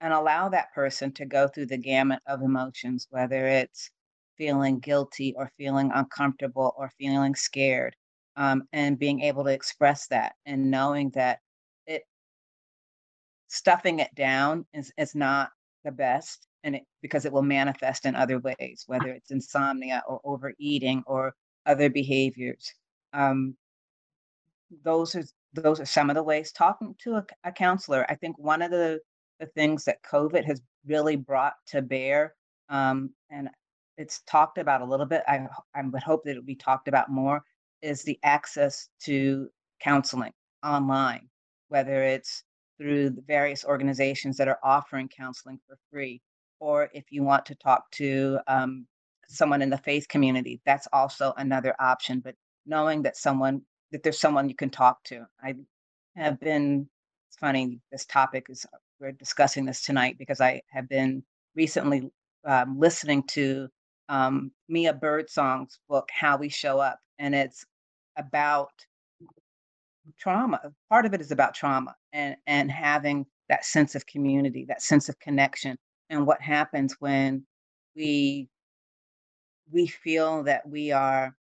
and 0.00 0.12
allow 0.12 0.48
that 0.48 0.72
person 0.74 1.12
to 1.12 1.24
go 1.24 1.48
through 1.48 1.66
the 1.66 1.76
gamut 1.76 2.20
of 2.26 2.42
emotions, 2.42 3.06
whether 3.10 3.46
it's 3.46 3.90
feeling 4.36 4.78
guilty 4.78 5.34
or 5.36 5.50
feeling 5.56 5.90
uncomfortable 5.94 6.74
or 6.76 6.90
feeling 6.98 7.34
scared, 7.34 7.94
um, 8.36 8.62
and 8.72 8.98
being 8.98 9.20
able 9.22 9.44
to 9.44 9.50
express 9.50 10.06
that 10.08 10.34
and 10.46 10.70
knowing 10.70 11.10
that 11.10 11.40
it 11.86 12.02
stuffing 13.48 13.98
it 14.00 14.14
down 14.14 14.64
is, 14.74 14.92
is 14.98 15.14
not 15.14 15.50
the 15.84 15.92
best 15.92 16.46
and 16.64 16.76
it 16.76 16.82
because 17.00 17.24
it 17.24 17.32
will 17.32 17.42
manifest 17.42 18.06
in 18.06 18.14
other 18.16 18.38
ways 18.40 18.84
whether 18.86 19.08
it's 19.08 19.30
insomnia 19.30 20.02
or 20.08 20.20
overeating 20.24 21.02
or 21.06 21.34
other 21.64 21.88
behaviors 21.88 22.72
um, 23.12 23.56
those 24.84 25.14
are 25.14 25.24
those 25.52 25.80
are 25.80 25.86
some 25.86 26.10
of 26.10 26.16
the 26.16 26.22
ways. 26.22 26.52
Talking 26.52 26.94
to 27.02 27.14
a, 27.14 27.26
a 27.44 27.52
counselor 27.52 28.04
i 28.08 28.14
think 28.14 28.36
one 28.38 28.62
of 28.62 28.70
the 28.70 29.00
the 29.40 29.46
things 29.46 29.84
that 29.84 30.02
covid 30.02 30.44
has 30.44 30.60
really 30.86 31.16
brought 31.16 31.54
to 31.68 31.82
bear 31.82 32.34
um, 32.68 33.10
and 33.30 33.48
it's 33.98 34.20
talked 34.26 34.58
about 34.58 34.82
a 34.82 34.84
little 34.84 35.06
bit 35.06 35.22
i 35.28 35.46
i 35.74 35.82
would 35.82 36.02
hope 36.02 36.24
that 36.24 36.32
it 36.32 36.36
would 36.36 36.46
be 36.46 36.54
talked 36.54 36.88
about 36.88 37.10
more 37.10 37.42
is 37.82 38.02
the 38.02 38.18
access 38.22 38.88
to 39.00 39.48
counseling 39.80 40.32
online 40.62 41.28
whether 41.68 42.02
it's 42.02 42.44
through 42.78 43.10
the 43.10 43.22
various 43.22 43.64
organizations 43.64 44.36
that 44.36 44.48
are 44.48 44.58
offering 44.62 45.08
counseling 45.08 45.58
for 45.66 45.76
free. 45.90 46.20
Or 46.60 46.90
if 46.92 47.04
you 47.10 47.22
want 47.22 47.46
to 47.46 47.54
talk 47.54 47.90
to 47.92 48.38
um, 48.46 48.86
someone 49.28 49.62
in 49.62 49.70
the 49.70 49.78
faith 49.78 50.08
community, 50.08 50.60
that's 50.64 50.88
also 50.92 51.32
another 51.36 51.74
option. 51.80 52.20
But 52.20 52.34
knowing 52.66 53.02
that 53.02 53.16
someone, 53.16 53.62
that 53.92 54.02
there's 54.02 54.18
someone 54.18 54.48
you 54.48 54.54
can 54.54 54.70
talk 54.70 55.02
to. 55.04 55.26
I 55.42 55.54
have 56.16 56.40
been, 56.40 56.88
it's 57.28 57.36
funny, 57.38 57.80
this 57.92 58.06
topic 58.06 58.46
is, 58.48 58.66
we're 59.00 59.12
discussing 59.12 59.64
this 59.64 59.82
tonight 59.82 60.16
because 60.18 60.40
I 60.40 60.62
have 60.70 60.88
been 60.88 61.22
recently 61.54 62.10
um, 62.44 62.78
listening 62.78 63.22
to 63.28 63.68
um, 64.08 64.50
Mia 64.68 64.92
Birdsong's 64.92 65.78
book, 65.88 66.08
How 66.12 66.36
We 66.36 66.48
Show 66.48 66.78
Up. 66.78 66.98
And 67.18 67.34
it's 67.34 67.64
about 68.16 68.72
trauma 70.18 70.60
part 70.88 71.04
of 71.04 71.14
it 71.14 71.20
is 71.20 71.32
about 71.32 71.54
trauma 71.54 71.94
and 72.12 72.36
and 72.46 72.70
having 72.70 73.26
that 73.48 73.64
sense 73.64 73.94
of 73.94 74.06
community 74.06 74.64
that 74.64 74.82
sense 74.82 75.08
of 75.08 75.18
connection 75.18 75.76
and 76.10 76.26
what 76.26 76.40
happens 76.40 76.94
when 77.00 77.44
we 77.96 78.48
we 79.72 79.86
feel 79.86 80.42
that 80.44 80.66
we 80.68 80.92
are 80.92 81.34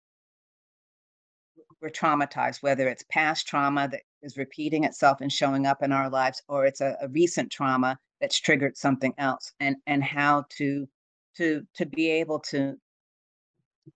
we're 1.82 1.90
traumatized 1.90 2.64
whether 2.64 2.88
it's 2.88 3.04
past 3.12 3.48
trauma 3.48 3.88
that 3.90 4.02
is 4.22 4.38
repeating 4.38 4.86
itself 4.86 5.20
and 5.20 5.32
showing 5.32 5.66
up 5.66 5.84
in 5.84 5.92
our 5.92 6.10
lives 6.10 6.42
or 6.48 6.66
it's 6.66 6.82
a, 6.82 6.96
a 7.02 7.10
recent 7.10 7.52
trauma 7.52 7.98
that's 8.22 8.40
triggered 8.40 8.78
something 8.78 9.14
else 9.18 9.52
and 9.60 9.76
and 9.88 10.04
how 10.04 10.46
to 10.50 10.88
to 11.38 11.66
to 11.76 11.86
be 11.86 12.10
able 12.10 12.40
to 12.40 12.76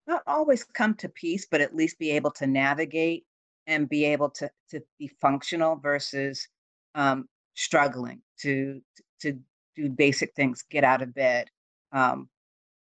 not 0.05 0.21
always 0.27 0.63
come 0.63 0.93
to 0.95 1.09
peace 1.09 1.47
but 1.49 1.61
at 1.61 1.75
least 1.75 1.99
be 1.99 2.11
able 2.11 2.31
to 2.31 2.47
navigate 2.47 3.25
and 3.67 3.89
be 3.89 4.05
able 4.05 4.29
to 4.29 4.49
to 4.69 4.81
be 4.97 5.09
functional 5.21 5.75
versus 5.75 6.47
um, 6.95 7.27
struggling 7.53 8.21
to 8.39 8.81
to 9.19 9.37
do 9.75 9.89
basic 9.89 10.33
things, 10.33 10.63
get 10.69 10.83
out 10.83 11.01
of 11.01 11.13
bed, 11.13 11.49
um, 11.91 12.29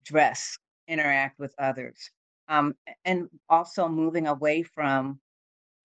dress, 0.04 0.58
interact 0.88 1.40
with 1.40 1.54
others, 1.60 2.10
um, 2.48 2.74
and 3.06 3.30
also 3.50 3.88
moving 3.88 4.28
away 4.28 4.64
from 4.64 5.20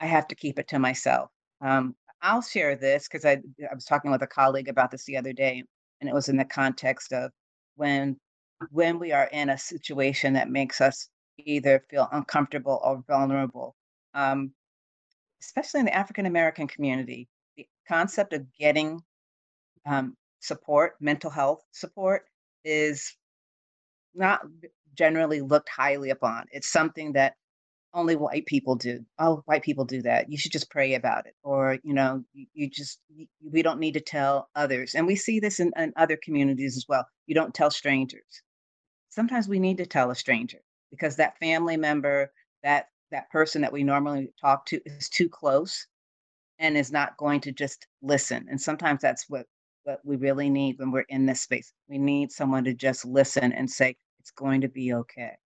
I 0.00 0.06
have 0.06 0.28
to 0.28 0.34
keep 0.34 0.58
it 0.58 0.68
to 0.68 0.78
myself. 0.78 1.30
Um, 1.60 1.94
I'll 2.22 2.42
share 2.42 2.76
this 2.76 3.08
because 3.08 3.24
I 3.24 3.32
I 3.70 3.74
was 3.74 3.84
talking 3.84 4.10
with 4.10 4.22
a 4.22 4.26
colleague 4.26 4.68
about 4.68 4.90
this 4.90 5.04
the 5.04 5.16
other 5.16 5.32
day, 5.32 5.62
and 6.00 6.08
it 6.08 6.14
was 6.14 6.28
in 6.28 6.36
the 6.36 6.44
context 6.44 7.12
of 7.12 7.30
when 7.76 8.18
when 8.70 8.98
we 8.98 9.12
are 9.12 9.28
in 9.32 9.50
a 9.50 9.58
situation 9.58 10.34
that 10.34 10.50
makes 10.50 10.80
us 10.80 11.08
either 11.38 11.84
feel 11.90 12.08
uncomfortable 12.12 12.80
or 12.82 13.02
vulnerable. 13.06 13.74
Um, 14.14 14.52
especially 15.42 15.80
in 15.80 15.86
the 15.86 15.94
African 15.94 16.26
American 16.26 16.66
community, 16.66 17.28
the 17.56 17.66
concept 17.86 18.32
of 18.32 18.46
getting 18.58 19.00
um, 19.84 20.16
support, 20.40 20.94
mental 21.00 21.30
health 21.30 21.62
support, 21.72 22.22
is 22.64 23.16
not 24.14 24.40
generally 24.94 25.42
looked 25.42 25.68
highly 25.68 26.10
upon. 26.10 26.46
It's 26.50 26.72
something 26.72 27.12
that 27.12 27.34
only 27.92 28.16
white 28.16 28.46
people 28.46 28.74
do. 28.74 29.04
Oh, 29.18 29.42
white 29.46 29.62
people 29.62 29.84
do 29.84 30.02
that. 30.02 30.30
You 30.30 30.36
should 30.38 30.52
just 30.52 30.70
pray 30.70 30.94
about 30.94 31.26
it. 31.26 31.34
Or, 31.42 31.78
you 31.82 31.94
know, 31.94 32.24
you, 32.32 32.46
you 32.52 32.70
just, 32.70 33.00
you, 33.08 33.26
we 33.50 33.62
don't 33.62 33.80
need 33.80 33.94
to 33.94 34.00
tell 34.00 34.48
others. 34.54 34.94
And 34.94 35.06
we 35.06 35.16
see 35.16 35.40
this 35.40 35.60
in, 35.60 35.72
in 35.76 35.92
other 35.96 36.18
communities 36.22 36.76
as 36.76 36.84
well. 36.88 37.06
You 37.26 37.34
don't 37.34 37.54
tell 37.54 37.70
strangers. 37.70 38.42
Sometimes 39.16 39.48
we 39.48 39.58
need 39.58 39.78
to 39.78 39.86
tell 39.86 40.10
a 40.10 40.14
stranger 40.14 40.58
because 40.90 41.16
that 41.16 41.38
family 41.38 41.78
member, 41.78 42.30
that 42.62 42.90
that 43.10 43.30
person 43.30 43.62
that 43.62 43.72
we 43.72 43.82
normally 43.82 44.30
talk 44.38 44.66
to 44.66 44.78
is 44.84 45.08
too 45.08 45.26
close 45.26 45.86
and 46.58 46.76
is 46.76 46.92
not 46.92 47.16
going 47.16 47.40
to 47.40 47.50
just 47.50 47.86
listen. 48.02 48.46
And 48.50 48.60
sometimes 48.60 49.00
that's 49.00 49.24
what 49.30 49.46
what 49.84 50.04
we 50.04 50.16
really 50.16 50.50
need 50.50 50.78
when 50.78 50.90
we're 50.90 51.06
in 51.08 51.24
this 51.24 51.40
space. 51.40 51.72
We 51.88 51.96
need 51.96 52.30
someone 52.30 52.62
to 52.64 52.74
just 52.74 53.06
listen 53.06 53.54
and 53.54 53.70
say 53.70 53.96
it's 54.20 54.32
going 54.32 54.60
to 54.60 54.68
be 54.68 54.92
okay. 54.92 55.38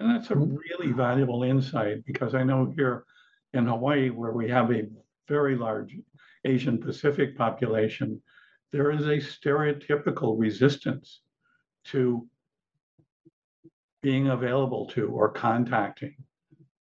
And 0.00 0.10
that's 0.10 0.32
a 0.32 0.34
Mhm. 0.34 0.58
really 0.58 0.90
valuable 0.90 1.44
insight 1.44 2.04
because 2.04 2.34
I 2.34 2.42
know 2.42 2.72
here 2.74 3.04
in 3.52 3.66
Hawaii, 3.66 4.10
where 4.10 4.32
we 4.32 4.48
have 4.50 4.72
a 4.72 4.88
very 5.28 5.54
large 5.54 5.96
Asian 6.44 6.78
Pacific 6.78 7.36
population, 7.36 8.20
there 8.72 8.90
is 8.90 9.06
a 9.06 9.18
stereotypical 9.18 10.36
resistance 10.36 11.20
to 11.90 12.26
being 14.02 14.28
available 14.28 14.86
to 14.86 15.08
or 15.08 15.28
contacting 15.30 16.14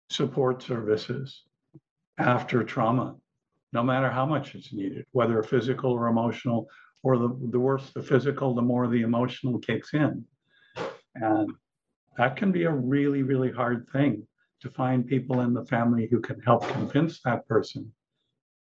support 0.10 0.62
services 0.62 1.43
after 2.17 2.63
trauma, 2.63 3.15
no 3.74 3.84
matter 3.84 4.10
how 4.10 4.25
much 4.25 4.55
it's 4.55 4.74
needed, 4.74 5.05
whether 5.12 5.41
physical 5.43 5.91
or 5.91 6.08
emotional, 6.08 6.67
or 7.03 7.17
the, 7.17 7.29
the 7.51 7.60
worse 7.60 7.91
the 7.93 8.03
physical, 8.03 8.53
the 8.53 8.62
more 8.62 8.88
the 8.88 9.01
emotional 9.01 9.60
kicks 9.60 9.93
in. 9.93 10.24
And 11.15 11.51
that 12.17 12.36
can 12.36 12.51
be 12.51 12.63
a 12.63 12.72
really, 12.72 13.24
really 13.24 13.51
hard 13.51 13.88
thing 13.91 14.27
to 14.62 14.70
find 14.70 15.08
people 15.08 15.41
in 15.41 15.53
the 15.53 15.65
family 15.65 16.08
who 16.12 16.20
can 16.20 16.39
help 16.41 16.67
convince 16.70 17.22
that 17.22 17.48
person 17.48 17.91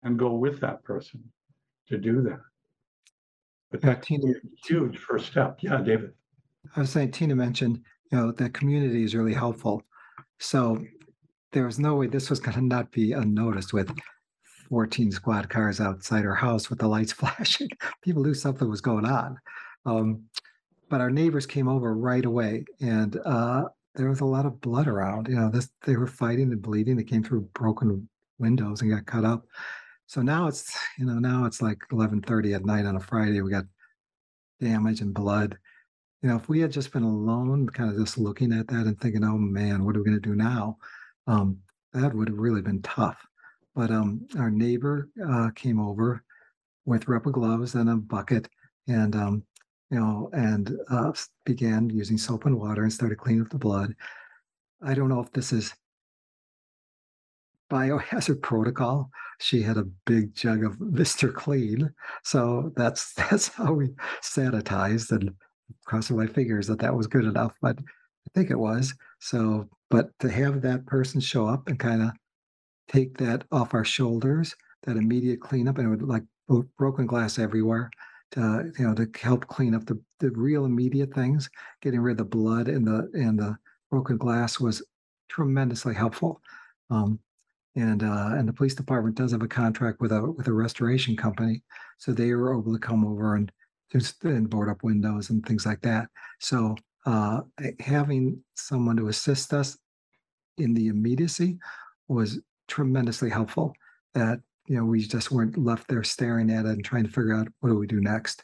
and 0.03 0.19
go 0.19 0.33
with 0.33 0.59
that 0.61 0.83
person 0.83 1.23
to 1.87 1.97
do 1.97 2.21
that. 2.21 2.41
But 3.71 3.83
Yeah, 3.83 3.93
that 3.93 4.01
can 4.05 4.21
be 4.21 4.31
a 4.31 4.67
huge 4.67 4.97
first 4.97 5.27
step. 5.27 5.59
Yeah, 5.61 5.81
David. 5.81 6.13
I 6.75 6.81
was 6.81 6.89
saying, 6.89 7.11
Tina 7.11 7.35
mentioned, 7.35 7.81
you 8.11 8.17
know, 8.17 8.31
that 8.31 8.53
community 8.53 9.03
is 9.03 9.15
really 9.15 9.33
helpful. 9.33 9.83
So 10.39 10.83
there 11.51 11.65
was 11.65 11.79
no 11.79 11.95
way 11.95 12.07
this 12.07 12.29
was 12.29 12.39
gonna 12.39 12.61
not 12.61 12.91
be 12.91 13.13
unnoticed 13.13 13.73
with 13.73 13.91
fourteen 14.69 15.11
squad 15.11 15.49
cars 15.49 15.79
outside 15.81 16.25
our 16.25 16.35
house 16.35 16.69
with 16.69 16.79
the 16.79 16.87
lights 16.87 17.11
flashing. 17.13 17.69
People 18.01 18.23
knew 18.23 18.33
something 18.33 18.69
was 18.69 18.81
going 18.81 19.05
on. 19.05 19.37
Um, 19.85 20.23
but 20.89 21.01
our 21.01 21.09
neighbors 21.09 21.45
came 21.45 21.67
over 21.67 21.93
right 21.95 22.25
away 22.25 22.65
and, 22.81 23.17
uh, 23.25 23.65
there 23.95 24.09
was 24.09 24.21
a 24.21 24.25
lot 24.25 24.45
of 24.45 24.61
blood 24.61 24.87
around, 24.87 25.27
you 25.27 25.35
know, 25.35 25.49
this, 25.49 25.69
they 25.85 25.95
were 25.95 26.07
fighting 26.07 26.51
and 26.51 26.61
bleeding. 26.61 26.95
They 26.95 27.03
came 27.03 27.23
through 27.23 27.49
broken 27.53 28.07
windows 28.37 28.81
and 28.81 28.91
got 28.91 29.05
cut 29.05 29.25
up. 29.25 29.45
So 30.07 30.21
now 30.21 30.47
it's, 30.47 30.75
you 30.97 31.05
know, 31.05 31.19
now 31.19 31.45
it's 31.45 31.61
like 31.61 31.79
eleven 31.91 32.21
thirty 32.21 32.53
at 32.53 32.65
night 32.65 32.85
on 32.85 32.95
a 32.95 32.99
Friday. 32.99 33.41
We 33.41 33.51
got 33.51 33.65
damage 34.59 35.01
and 35.01 35.13
blood 35.13 35.57
you 36.21 36.29
know, 36.29 36.35
if 36.35 36.49
we 36.49 36.59
had 36.59 36.71
just 36.71 36.91
been 36.91 37.03
alone, 37.03 37.67
kind 37.69 37.89
of 37.89 37.97
just 37.97 38.17
looking 38.17 38.51
at 38.51 38.67
that 38.67 38.85
and 38.85 38.99
thinking, 38.99 39.23
"Oh 39.23 39.37
man, 39.37 39.85
what 39.85 39.95
are 39.95 39.99
we 39.99 40.05
going 40.05 40.21
to 40.21 40.29
do 40.29 40.35
now?" 40.35 40.77
Um, 41.27 41.57
that 41.93 42.13
would 42.13 42.27
have 42.29 42.37
really 42.37 42.61
been 42.61 42.81
tough. 42.81 43.25
But 43.75 43.91
um, 43.91 44.27
our 44.37 44.51
neighbor 44.51 45.09
uh, 45.27 45.51
came 45.55 45.79
over 45.79 46.23
with 46.85 47.07
rubber 47.07 47.31
gloves 47.31 47.75
and 47.75 47.89
a 47.89 47.95
bucket, 47.95 48.49
and 48.87 49.15
um, 49.15 49.43
you 49.91 49.99
know, 49.99 50.29
and 50.33 50.75
uh, 50.89 51.13
began 51.45 51.89
using 51.89 52.17
soap 52.17 52.45
and 52.45 52.59
water 52.59 52.83
and 52.83 52.91
started 52.91 53.17
cleaning 53.17 53.41
up 53.41 53.49
the 53.49 53.57
blood. 53.57 53.95
I 54.81 54.93
don't 54.93 55.09
know 55.09 55.21
if 55.21 55.31
this 55.31 55.53
is 55.53 55.73
biohazard 57.71 58.41
protocol. 58.41 59.09
She 59.39 59.61
had 59.61 59.77
a 59.77 59.87
big 60.05 60.33
jug 60.35 60.65
of 60.65 60.79
Mister 60.81 61.31
Clean, 61.31 61.89
so 62.23 62.73
that's 62.75 63.13
that's 63.29 63.47
how 63.47 63.71
we 63.71 63.91
sanitized 64.21 65.11
and 65.11 65.33
crossing 65.85 66.17
my 66.17 66.27
fingers 66.27 66.67
that 66.67 66.79
that 66.79 66.95
was 66.95 67.07
good 67.07 67.25
enough, 67.25 67.53
but 67.61 67.77
I 67.79 68.29
think 68.33 68.51
it 68.51 68.59
was. 68.59 68.93
So, 69.19 69.67
but 69.89 70.09
to 70.19 70.29
have 70.29 70.61
that 70.61 70.85
person 70.85 71.19
show 71.19 71.47
up 71.47 71.67
and 71.67 71.79
kind 71.79 72.01
of 72.01 72.11
take 72.87 73.17
that 73.17 73.43
off 73.51 73.73
our 73.73 73.85
shoulders, 73.85 74.55
that 74.83 74.97
immediate 74.97 75.41
cleanup, 75.41 75.77
and 75.77 75.87
it 75.87 75.89
would 75.89 76.07
like 76.07 76.23
broken 76.77 77.05
glass 77.05 77.39
everywhere, 77.39 77.89
to 78.31 78.71
you 78.77 78.87
know 78.87 78.93
to 78.93 79.09
help 79.19 79.47
clean 79.47 79.73
up 79.73 79.85
the 79.85 79.99
the 80.19 80.31
real 80.31 80.65
immediate 80.65 81.13
things, 81.13 81.49
getting 81.81 81.99
rid 81.99 82.13
of 82.13 82.17
the 82.17 82.25
blood 82.25 82.67
and 82.67 82.85
the 82.85 83.09
and 83.13 83.39
the 83.39 83.57
broken 83.89 84.17
glass 84.17 84.59
was 84.59 84.83
tremendously 85.29 85.93
helpful. 85.93 86.41
Um, 86.89 87.19
and 87.75 88.03
uh, 88.03 88.31
and 88.33 88.47
the 88.47 88.53
police 88.53 88.75
department 88.75 89.15
does 89.15 89.31
have 89.31 89.41
a 89.41 89.47
contract 89.47 90.01
with 90.01 90.11
a 90.11 90.31
with 90.31 90.47
a 90.47 90.53
restoration 90.53 91.15
company, 91.15 91.63
so 91.97 92.11
they 92.11 92.33
were 92.33 92.57
able 92.57 92.73
to 92.73 92.79
come 92.79 93.05
over 93.05 93.35
and 93.35 93.51
and 93.93 94.49
board 94.49 94.69
up 94.69 94.83
windows 94.83 95.29
and 95.29 95.45
things 95.45 95.65
like 95.65 95.81
that. 95.81 96.07
So 96.39 96.75
uh, 97.05 97.41
having 97.79 98.43
someone 98.55 98.97
to 98.97 99.07
assist 99.07 99.53
us 99.53 99.77
in 100.57 100.73
the 100.73 100.87
immediacy 100.87 101.57
was 102.07 102.39
tremendously 102.67 103.29
helpful. 103.29 103.73
That 104.13 104.39
you 104.67 104.77
know 104.77 104.85
we 104.85 105.01
just 105.01 105.31
weren't 105.31 105.57
left 105.57 105.87
there 105.87 106.03
staring 106.03 106.51
at 106.51 106.65
it 106.65 106.71
and 106.71 106.85
trying 106.85 107.05
to 107.05 107.09
figure 107.09 107.35
out 107.35 107.47
what 107.59 107.69
do 107.69 107.77
we 107.77 107.87
do 107.87 108.01
next. 108.01 108.43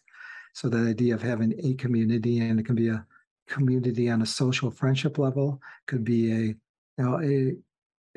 So 0.54 0.70
the 0.70 0.90
idea 0.90 1.14
of 1.14 1.22
having 1.22 1.54
a 1.64 1.74
community 1.76 2.40
and 2.40 2.60
it 2.60 2.66
can 2.66 2.76
be 2.76 2.90
a 2.90 3.06
community 3.48 4.10
on 4.10 4.22
a 4.22 4.26
social 4.26 4.72
friendship 4.72 5.18
level, 5.18 5.60
could 5.88 6.04
be 6.04 6.32
a 6.32 6.40
you 6.40 6.58
know 6.98 7.22
a 7.22 7.56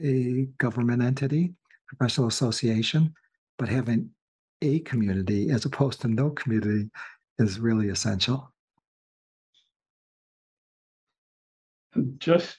a 0.01 0.47
government 0.59 1.03
entity, 1.03 1.53
professional 1.89 2.29
association, 2.29 3.13
but 3.59 3.69
having 3.69 4.11
a 4.63 4.81
community 4.81 5.51
as 5.51 5.65
opposed 5.65 6.01
to 6.01 6.09
no 6.09 6.31
community 6.31 6.89
is 7.39 7.61
really 7.61 7.89
essential. 7.89 8.53
Just 12.19 12.59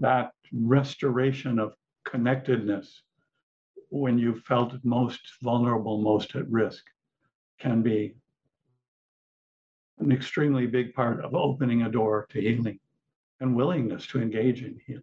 that 0.00 0.32
restoration 0.52 1.58
of 1.58 1.74
connectedness 2.04 3.02
when 3.90 4.18
you 4.18 4.40
felt 4.46 4.74
most 4.84 5.20
vulnerable, 5.42 6.00
most 6.00 6.34
at 6.36 6.48
risk 6.50 6.84
can 7.58 7.82
be 7.82 8.14
an 9.98 10.12
extremely 10.12 10.66
big 10.66 10.94
part 10.94 11.22
of 11.24 11.34
opening 11.34 11.82
a 11.82 11.90
door 11.90 12.26
to 12.30 12.40
healing 12.40 12.78
and 13.40 13.54
willingness 13.54 14.06
to 14.06 14.20
engage 14.20 14.62
in 14.62 14.78
healing. 14.86 15.02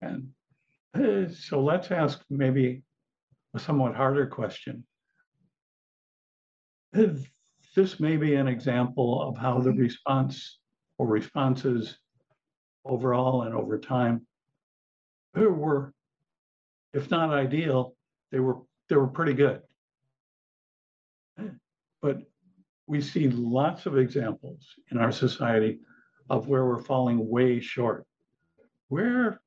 And 0.00 0.30
uh, 0.94 1.32
so 1.32 1.62
let's 1.62 1.90
ask 1.90 2.20
maybe 2.30 2.82
a 3.54 3.58
somewhat 3.58 3.94
harder 3.94 4.26
question. 4.26 4.84
This 7.78 8.00
may 8.00 8.16
be 8.16 8.34
an 8.34 8.48
example 8.48 9.22
of 9.22 9.38
how 9.38 9.60
the 9.60 9.70
mm-hmm. 9.70 9.78
response 9.78 10.58
or 10.98 11.06
responses 11.06 11.96
overall 12.84 13.42
and 13.42 13.54
over 13.54 13.78
time 13.78 14.26
were, 15.36 15.94
if 16.92 17.08
not 17.08 17.30
ideal, 17.30 17.94
they 18.32 18.40
were, 18.40 18.56
they 18.88 18.96
were 18.96 19.06
pretty 19.06 19.32
good. 19.32 19.62
But 22.02 22.22
we 22.88 23.00
see 23.00 23.28
lots 23.28 23.86
of 23.86 23.96
examples 23.96 24.66
in 24.90 24.98
our 24.98 25.12
society 25.12 25.78
of 26.28 26.48
where 26.48 26.66
we're 26.66 26.82
falling 26.82 27.28
way 27.28 27.60
short. 27.60 28.04
Where, 28.88 29.40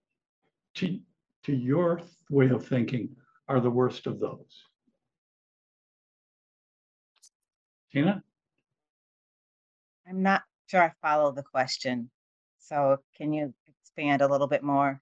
to, 0.76 1.00
to 1.44 1.54
your 1.54 2.00
way 2.30 2.48
of 2.48 2.66
thinking, 2.66 3.10
are 3.50 3.60
the 3.60 3.70
worst 3.70 4.08
of 4.08 4.22
those? 4.22 4.71
Tina? 7.92 8.24
I'm 10.08 10.24
not 10.24 10.44
sure 10.68 10.84
I 10.84 10.92
follow 11.02 11.32
the 11.32 11.44
question. 11.44 12.10
So 12.60 12.98
can 13.18 13.34
you 13.34 13.54
expand 13.68 14.22
a 14.22 14.28
little 14.28 14.48
bit 14.48 14.64
more? 14.64 15.02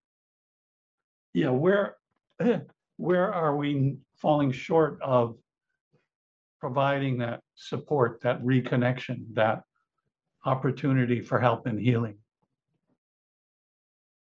Yeah, 1.33 1.49
where, 1.49 1.97
where 2.97 3.33
are 3.33 3.55
we 3.55 3.97
falling 4.15 4.51
short 4.51 4.99
of 5.01 5.37
providing 6.59 7.17
that 7.19 7.41
support, 7.55 8.21
that 8.21 8.43
reconnection, 8.43 9.33
that 9.33 9.63
opportunity 10.45 11.21
for 11.21 11.39
help 11.39 11.67
and 11.67 11.79
healing? 11.79 12.17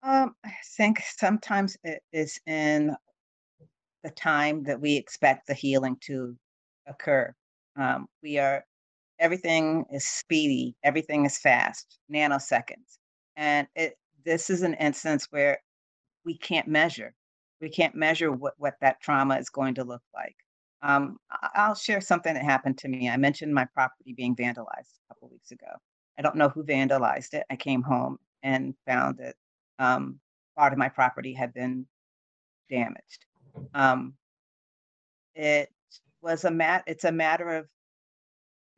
Um, 0.02 0.34
I 0.44 0.52
think 0.76 1.00
sometimes 1.04 1.76
it 1.84 2.02
is 2.12 2.40
in 2.46 2.96
the 4.02 4.10
time 4.10 4.62
that 4.64 4.80
we 4.80 4.96
expect 4.96 5.46
the 5.46 5.54
healing 5.54 5.96
to 6.00 6.36
occur. 6.86 7.34
Um, 7.76 8.06
we 8.22 8.38
are, 8.38 8.64
everything 9.18 9.85
is 9.92 10.06
speedy, 10.06 10.76
everything 10.83 11.24
is 11.24 11.38
fast, 11.38 11.98
nanoseconds. 12.12 12.98
And 13.37 13.66
it, 13.74 13.94
this 14.24 14.50
is 14.50 14.62
an 14.62 14.74
instance 14.74 15.26
where 15.30 15.61
we 16.24 16.37
can't 16.37 16.68
measure. 16.68 17.14
We 17.61 17.70
can't 17.70 17.94
measure 17.94 18.33
what, 18.33 18.54
what 18.59 18.74
that 18.80 19.00
trauma 19.00 19.37
is 19.37 19.50
going 19.50 19.74
to 19.74 19.85
look 19.85 20.02
like. 20.14 20.37
Um, 20.83 21.18
I'll 21.54 21.74
share 21.74 22.00
something 22.00 22.33
that 22.33 22.42
happened 22.42 22.78
to 22.78 22.88
me. 22.88 23.09
I 23.09 23.16
mentioned 23.16 23.52
my 23.54 23.66
property 23.66 24.14
being 24.16 24.35
vandalized 24.35 24.96
a 25.11 25.14
couple 25.14 25.28
weeks 25.30 25.50
ago. 25.50 25.66
I 26.18 26.22
don't 26.22 26.37
know 26.37 26.48
who 26.48 26.64
vandalized 26.64 27.35
it. 27.35 27.44
I 27.50 27.56
came 27.56 27.83
home 27.83 28.18
and 28.42 28.74
found 28.87 29.18
that 29.18 29.35
um, 29.78 30.20
part 30.56 30.72
of 30.72 30.78
my 30.78 30.88
property 30.88 31.35
had 31.35 31.52
been 31.52 31.87
damaged. 32.70 33.26
Um, 33.74 34.14
it 35.35 35.70
was 36.22 36.44
a 36.44 36.50
mat. 36.50 36.85
It's 36.87 37.04
a 37.04 37.12
matter 37.12 37.48
of 37.56 37.68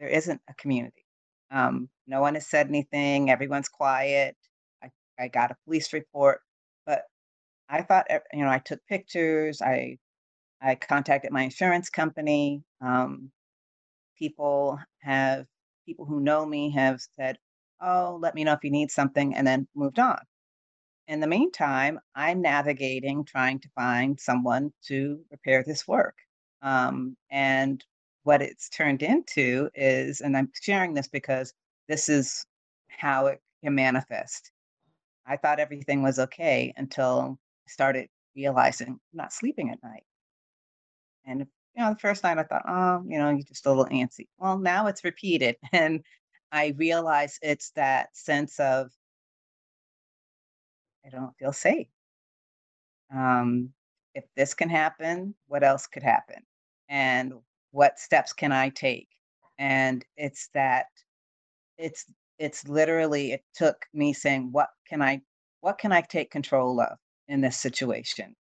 there 0.01 0.09
isn't 0.09 0.41
a 0.49 0.55
community. 0.55 1.05
Um, 1.51 1.89
no 2.07 2.21
one 2.21 2.35
has 2.35 2.49
said 2.49 2.69
anything. 2.69 3.31
Everyone's 3.31 3.69
quiet. 3.69 4.37
I, 4.83 4.91
I 5.19 5.29
got 5.29 5.51
a 5.53 5.57
police 5.65 5.93
report, 5.93 6.41
but 6.87 7.03
I 7.69 7.83
thought 7.83 8.09
you 8.33 8.45
know 8.45 8.51
I 8.51 8.59
took 8.61 8.81
pictures. 8.89 9.63
I 9.63 9.99
I 10.63 10.77
contacted 10.77 11.33
my 11.33 11.43
insurance 11.45 11.91
company. 11.91 12.65
Um, 12.81 13.33
people 14.19 14.79
have 15.01 15.47
people 15.87 16.07
who 16.07 16.21
know 16.21 16.47
me 16.47 16.73
have 16.73 17.01
said, 17.17 17.39
"Oh, 17.81 18.19
let 18.23 18.35
me 18.35 18.45
know 18.45 18.55
if 18.55 18.65
you 18.65 18.71
need 18.73 18.91
something," 18.93 19.35
and 19.37 19.47
then 19.47 19.69
moved 19.77 19.99
on. 20.01 20.19
in 21.09 21.21
the 21.21 21.27
meantime, 21.29 22.01
I'm 22.15 22.43
navigating, 22.43 23.25
trying 23.25 23.61
to 23.61 23.69
find 23.75 24.19
someone 24.21 24.73
to 24.89 25.21
repair 25.31 25.63
this 25.65 25.87
work. 25.89 26.17
Um, 26.63 27.17
and 27.31 27.85
what 28.25 28.43
it's 28.43 28.69
turned 28.69 29.03
into 29.03 29.69
is, 29.75 30.21
and 30.21 30.37
I'm 30.37 30.51
sharing 30.61 30.95
this 30.95 31.09
because 31.09 31.53
this 31.89 32.09
is 32.09 32.45
how 32.89 33.27
it 33.27 33.41
can 33.65 33.75
manifest. 33.75 34.51
I 35.27 35.37
thought 35.37 35.61
everything 35.61 36.03
was 36.03 36.19
okay 36.19 36.73
until 36.77 37.39
I 37.67 37.71
started 37.71 38.09
realizing 38.37 38.99
not 39.13 39.33
sleeping 39.33 39.71
at 39.71 39.83
night. 39.83 40.05
And 41.27 41.41
you 41.41 41.83
know, 41.83 41.91
the 41.95 41.99
first 41.99 42.23
night 42.23 42.39
I 42.39 42.43
thought, 42.43 42.65
oh, 42.69 43.03
you 43.09 43.19
know, 43.19 43.31
you're 43.31 43.43
just 43.43 43.67
a 43.67 43.71
little 43.71 43.87
antsy. 43.87 44.27
Well, 44.39 44.59
now 44.59 44.87
it's 44.89 45.05
repeated, 45.05 45.57
and 45.73 46.03
I 46.53 46.75
realize 46.77 47.39
it's 47.43 47.71
that 47.73 48.17
sense 48.17 48.61
of 48.61 48.91
I 51.05 51.11
don't 51.11 51.37
feel 51.39 51.53
safe. 51.53 51.89
Um, 53.15 53.73
if 54.15 54.25
this 54.37 54.55
can 54.55 54.69
happen, 54.69 55.35
what 55.47 55.63
else 55.63 55.87
could 55.87 56.03
happen? 56.03 56.43
And 56.93 57.35
what 57.73 57.99
steps 57.99 58.35
can 58.35 58.53
I 58.53 58.69
take? 58.71 59.09
And 59.59 60.05
it's 60.19 60.51
that 60.55 60.87
it's 61.79 62.07
it's 62.39 62.69
literally 62.69 63.33
it 63.33 63.45
took 63.55 63.87
me 63.95 64.13
saying, 64.13 64.51
what 64.53 64.69
can 64.89 65.03
I 65.03 65.23
what 65.63 65.79
can 65.79 65.93
I 65.93 66.03
take 66.03 66.31
control 66.31 66.81
of 66.83 66.99
in 67.29 67.41
this 67.41 67.57
situation? 67.59 68.37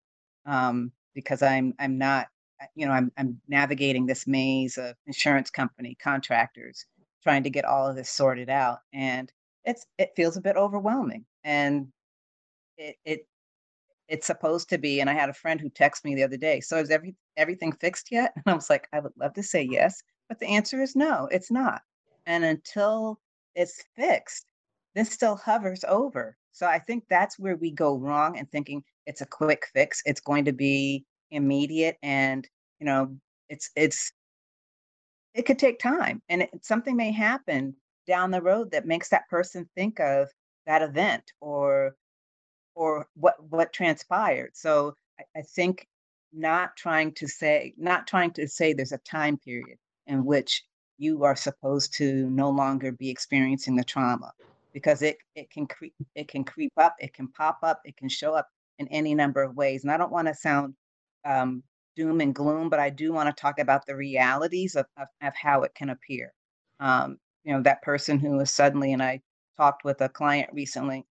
Um, 0.46 0.92
because 1.14 1.42
I'm 1.42 1.74
I'm 1.80 1.98
not 1.98 2.28
you 2.76 2.86
know, 2.86 2.92
I'm 2.92 3.10
I'm 3.18 3.40
navigating 3.48 4.06
this 4.06 4.26
maze 4.26 4.78
of 4.78 4.96
insurance 5.06 5.50
company, 5.50 5.96
contractors, 6.02 6.86
trying 7.22 7.44
to 7.44 7.50
get 7.50 7.64
all 7.64 7.88
of 7.88 7.96
this 7.96 8.10
sorted 8.10 8.50
out. 8.50 8.80
And 8.92 9.32
it's 9.64 9.86
it 9.98 10.12
feels 10.16 10.36
a 10.36 10.42
bit 10.42 10.56
overwhelming. 10.56 11.24
And 11.44 11.88
it 12.78 12.96
it 13.06 13.26
it's 14.08 14.26
supposed 14.26 14.68
to 14.70 14.78
be, 14.78 15.00
and 15.00 15.08
I 15.08 15.14
had 15.14 15.28
a 15.28 15.34
friend 15.34 15.60
who 15.60 15.70
texted 15.70 16.04
me 16.04 16.14
the 16.14 16.24
other 16.24 16.36
day, 16.36 16.60
"So 16.60 16.78
is 16.78 16.90
every 16.90 17.14
everything 17.36 17.72
fixed 17.72 18.10
yet?" 18.12 18.32
And 18.36 18.44
I 18.46 18.54
was 18.54 18.70
like, 18.70 18.88
"I 18.92 19.00
would 19.00 19.12
love 19.16 19.34
to 19.34 19.42
say 19.42 19.62
yes, 19.62 20.02
but 20.28 20.38
the 20.38 20.46
answer 20.48 20.82
is 20.82 20.96
no, 20.96 21.28
it's 21.30 21.50
not." 21.50 21.82
And 22.26 22.44
until 22.44 23.20
it's 23.54 23.82
fixed, 23.96 24.46
this 24.94 25.10
still 25.10 25.36
hovers 25.36 25.84
over. 25.84 26.36
So 26.52 26.66
I 26.66 26.78
think 26.78 27.04
that's 27.08 27.38
where 27.38 27.56
we 27.56 27.70
go 27.70 27.96
wrong 27.96 28.36
in 28.36 28.46
thinking 28.46 28.84
it's 29.06 29.20
a 29.22 29.26
quick 29.26 29.66
fix. 29.72 30.02
It's 30.04 30.20
going 30.20 30.44
to 30.44 30.52
be 30.52 31.04
immediate 31.30 31.96
and, 32.02 32.46
you 32.78 32.86
know, 32.86 33.16
it's 33.48 33.70
it's 33.76 34.12
it 35.34 35.42
could 35.46 35.58
take 35.58 35.78
time 35.78 36.22
and 36.28 36.42
it, 36.42 36.50
something 36.62 36.96
may 36.96 37.10
happen 37.10 37.74
down 38.06 38.30
the 38.30 38.42
road 38.42 38.70
that 38.72 38.86
makes 38.86 39.08
that 39.08 39.28
person 39.28 39.68
think 39.74 39.98
of 40.00 40.28
that 40.66 40.82
event 40.82 41.24
or 41.40 41.94
or 42.74 43.08
what 43.14 43.34
what 43.50 43.72
transpired. 43.72 44.50
So 44.54 44.94
I, 45.18 45.40
I 45.40 45.42
think 45.42 45.86
not 46.32 46.76
trying 46.76 47.12
to 47.12 47.28
say 47.28 47.74
not 47.76 48.06
trying 48.06 48.32
to 48.32 48.48
say 48.48 48.72
there's 48.72 48.92
a 48.92 48.98
time 48.98 49.36
period 49.38 49.78
in 50.06 50.24
which 50.24 50.64
you 50.98 51.24
are 51.24 51.36
supposed 51.36 51.94
to 51.94 52.28
no 52.30 52.50
longer 52.50 52.92
be 52.92 53.10
experiencing 53.10 53.76
the 53.76 53.84
trauma 53.84 54.32
because 54.72 55.02
it 55.02 55.18
it 55.34 55.50
can 55.50 55.66
creep 55.66 55.94
it 56.14 56.28
can 56.28 56.44
creep 56.44 56.72
up, 56.76 56.94
it 56.98 57.12
can 57.12 57.28
pop 57.28 57.58
up, 57.62 57.80
it 57.84 57.96
can 57.96 58.08
show 58.08 58.34
up 58.34 58.48
in 58.78 58.88
any 58.88 59.14
number 59.14 59.42
of 59.42 59.56
ways. 59.56 59.84
And 59.84 59.92
I 59.92 59.96
don't 59.96 60.12
want 60.12 60.28
to 60.28 60.34
sound 60.34 60.74
um, 61.24 61.62
doom 61.96 62.20
and 62.20 62.34
gloom, 62.34 62.68
but 62.68 62.80
I 62.80 62.90
do 62.90 63.12
want 63.12 63.34
to 63.34 63.40
talk 63.40 63.58
about 63.58 63.86
the 63.86 63.96
realities 63.96 64.76
of, 64.76 64.86
of, 64.96 65.08
of 65.22 65.34
how 65.34 65.62
it 65.62 65.74
can 65.74 65.90
appear. 65.90 66.32
Um, 66.80 67.18
you 67.44 67.52
know, 67.52 67.62
that 67.62 67.82
person 67.82 68.18
who 68.18 68.40
is 68.40 68.50
suddenly, 68.50 68.92
and 68.92 69.02
I 69.02 69.20
talked 69.56 69.84
with 69.84 70.00
a 70.00 70.08
client 70.08 70.50
recently, 70.52 71.06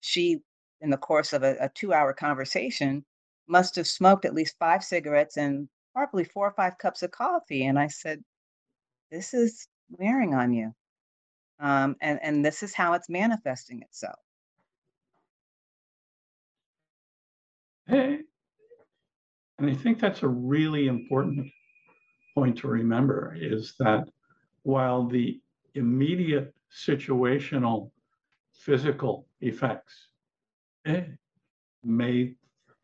she 0.00 0.40
in 0.82 0.90
the 0.90 0.96
course 0.96 1.32
of 1.32 1.42
a, 1.42 1.56
a 1.60 1.70
two 1.70 1.94
hour 1.94 2.12
conversation 2.12 3.04
must 3.48 3.76
have 3.76 3.86
smoked 3.86 4.24
at 4.24 4.34
least 4.34 4.56
five 4.58 4.84
cigarettes 4.84 5.36
and 5.36 5.68
probably 5.94 6.24
four 6.24 6.48
or 6.48 6.54
five 6.54 6.76
cups 6.78 7.02
of 7.02 7.10
coffee. 7.10 7.66
And 7.66 7.78
I 7.78 7.86
said, 7.86 8.22
This 9.10 9.32
is 9.32 9.66
wearing 9.90 10.34
on 10.34 10.52
you. 10.52 10.74
Um, 11.60 11.96
and, 12.00 12.18
and 12.22 12.44
this 12.44 12.62
is 12.62 12.74
how 12.74 12.94
it's 12.94 13.08
manifesting 13.08 13.82
itself. 13.82 14.18
Hey, 17.86 18.20
and 19.58 19.70
I 19.70 19.74
think 19.74 20.00
that's 20.00 20.22
a 20.22 20.28
really 20.28 20.88
important 20.88 21.46
point 22.34 22.58
to 22.58 22.68
remember 22.68 23.36
is 23.38 23.74
that 23.78 24.08
while 24.62 25.06
the 25.06 25.40
immediate 25.74 26.54
situational 26.74 27.90
physical 28.52 29.26
effects 29.40 30.08
may 31.84 32.34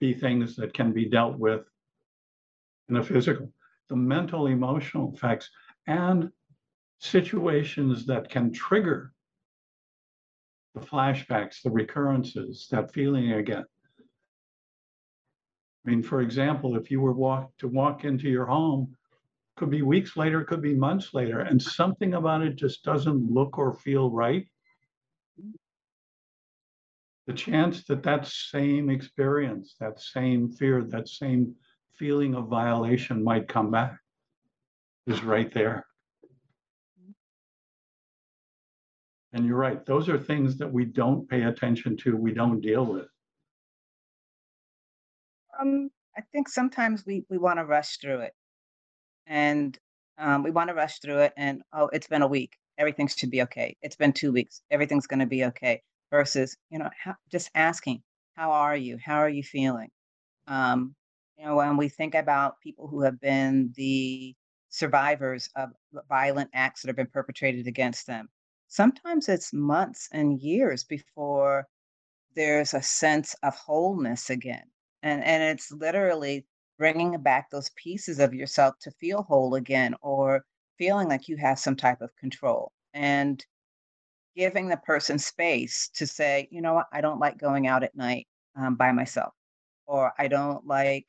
be 0.01 0.15
things 0.15 0.57
that 0.57 0.75
can 0.75 0.93
be 0.93 1.07
dealt 1.07 1.39
with 1.39 1.63
in 2.89 2.97
a 2.97 3.03
physical, 3.03 3.53
the 3.89 3.97
mental 3.97 4.47
emotional 4.47 5.13
effects 5.15 5.51
and 5.87 6.31
situations 7.01 8.07
that 8.07 8.29
can 8.29 8.53
trigger 8.53 9.13
the 10.75 10.81
flashbacks, 10.81 11.63
the 11.63 11.71
recurrences, 11.71 12.69
that 12.71 12.93
feeling 12.93 13.33
again. 13.33 13.65
I 15.87 15.91
mean, 15.91 16.03
for 16.03 16.21
example, 16.21 16.77
if 16.77 16.91
you 16.91 17.01
were 17.01 17.13
walk 17.13 17.51
to 17.59 17.69
walk 17.69 18.05
into 18.05 18.29
your 18.29 18.47
home, 18.47 18.95
could 19.57 19.71
be 19.71 19.83
weeks 19.83 20.17
later, 20.17 20.45
could 20.45 20.63
be 20.63 20.75
months 20.75 21.15
later, 21.15 21.41
and 21.41 21.61
something 21.61 22.15
about 22.15 22.43
it 22.43 22.57
just 22.57 22.85
doesn't 22.85 23.31
look 23.31 23.59
or 23.59 23.73
feel 23.73 24.11
right. 24.11 24.47
The 27.29 27.35
chance 27.35 27.85
that 27.85 28.03
that 28.05 28.27
same 28.27 28.89
experience, 28.89 29.77
that 29.81 30.01
same 30.01 30.49
fear, 30.49 30.83
that 30.85 31.11
same 31.11 31.55
feeling 31.99 32.35
of 32.35 32.49
violation 32.49 33.23
might 33.23 33.49
come 33.49 33.71
back 33.71 33.99
is 35.07 35.23
right 35.23 35.53
there. 35.53 35.85
And 39.35 39.45
you're 39.45 39.59
right, 39.59 39.85
those 39.85 40.09
are 40.09 40.19
things 40.19 40.57
that 40.57 40.73
we 40.73 40.87
don't 40.87 41.29
pay 41.29 41.43
attention 41.43 41.99
to, 41.99 42.17
we 42.17 42.33
don't 42.33 42.63
deal 42.63 42.87
with. 42.87 43.09
Um, 45.61 45.91
I 46.17 46.23
think 46.33 46.49
sometimes 46.49 47.05
we 47.05 47.27
we 47.29 47.37
want 47.37 47.59
to 47.59 47.67
rush 47.67 47.99
through 47.99 48.21
it, 48.21 48.33
and 49.27 49.79
um, 50.17 50.45
we 50.45 50.51
want 50.51 50.69
to 50.69 50.75
rush 50.75 51.01
through 51.01 51.19
it. 51.19 51.35
And 51.37 51.61
oh, 51.75 51.91
it's 51.93 52.07
been 52.07 52.23
a 52.23 52.27
week. 52.27 52.57
Everything 52.79 53.07
should 53.07 53.31
be 53.31 53.43
okay. 53.43 53.77
It's 53.83 53.97
been 53.97 54.15
two 54.15 54.33
weeks. 54.33 54.63
Everything's 54.71 55.07
going 55.07 55.21
to 55.21 55.27
be 55.27 55.45
okay. 55.45 55.83
Versus, 56.11 56.57
you 56.71 56.79
know, 56.79 56.91
how, 57.03 57.17
just 57.31 57.51
asking, 57.55 58.03
"How 58.35 58.53
are 58.53 58.77
you? 58.77 58.99
How 58.99 59.19
are 59.19 59.29
you 59.29 59.43
feeling?" 59.43 59.91
Um, 60.47 60.95
you 61.39 61.47
know, 61.47 61.57
when 61.57 61.77
we 61.77 61.89
think 61.89 62.15
about 62.15 62.61
people 62.63 62.89
who 62.89 63.03
have 63.03 63.21
been 63.21 63.73
the 63.77 64.35
survivors 64.71 65.51
of 65.57 65.71
violent 66.09 66.51
acts 66.55 66.83
that 66.83 66.89
have 66.89 66.97
been 66.97 67.09
perpetrated 67.09 67.67
against 67.67 68.07
them, 68.07 68.29
sometimes 68.69 69.29
it's 69.29 69.53
months 69.53 70.09
and 70.13 70.41
years 70.41 70.85
before 70.85 71.67
there's 72.35 72.75
a 72.75 72.83
sense 72.83 73.35
of 73.43 73.55
wholeness 73.55 74.31
again 74.31 74.65
and 75.03 75.23
and 75.25 75.43
it's 75.43 75.71
literally 75.73 76.47
bringing 76.79 77.21
back 77.23 77.51
those 77.51 77.71
pieces 77.77 78.19
of 78.21 78.33
yourself 78.35 78.75
to 78.81 78.91
feel 78.93 79.23
whole 79.23 79.55
again 79.55 79.95
or 80.03 80.45
feeling 80.79 81.09
like 81.09 81.29
you 81.29 81.37
have 81.37 81.59
some 81.59 81.77
type 81.77 82.01
of 82.01 82.15
control 82.17 82.73
and 82.95 83.45
giving 84.39 84.69
the 84.69 84.79
person 84.79 85.19
space 85.19 85.91
to 85.95 86.07
say 86.07 86.49
you 86.53 86.63
know 86.63 86.75
what 86.75 86.87
i 86.95 87.03
don't 87.03 87.21
like 87.21 87.39
going 87.39 87.67
out 87.69 87.85
at 87.85 87.97
night 87.97 88.27
um, 88.57 88.77
by 88.77 88.93
myself 88.93 89.35
or 89.87 90.13
i 90.19 90.29
don't 90.29 90.67
like 90.67 91.07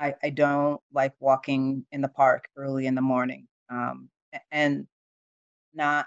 I, 0.00 0.14
I 0.22 0.30
don't 0.30 0.80
like 0.94 1.12
walking 1.20 1.84
in 1.92 2.00
the 2.00 2.08
park 2.08 2.48
early 2.56 2.86
in 2.86 2.94
the 2.94 3.02
morning 3.02 3.46
um, 3.70 4.08
and 4.50 4.86
not 5.74 6.06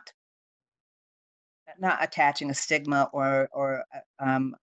not 1.79 2.03
attaching 2.03 2.49
a 2.49 2.53
stigma 2.55 3.09
or 3.13 3.49
or 3.53 3.83
uh, 3.95 4.23
um, 4.23 4.55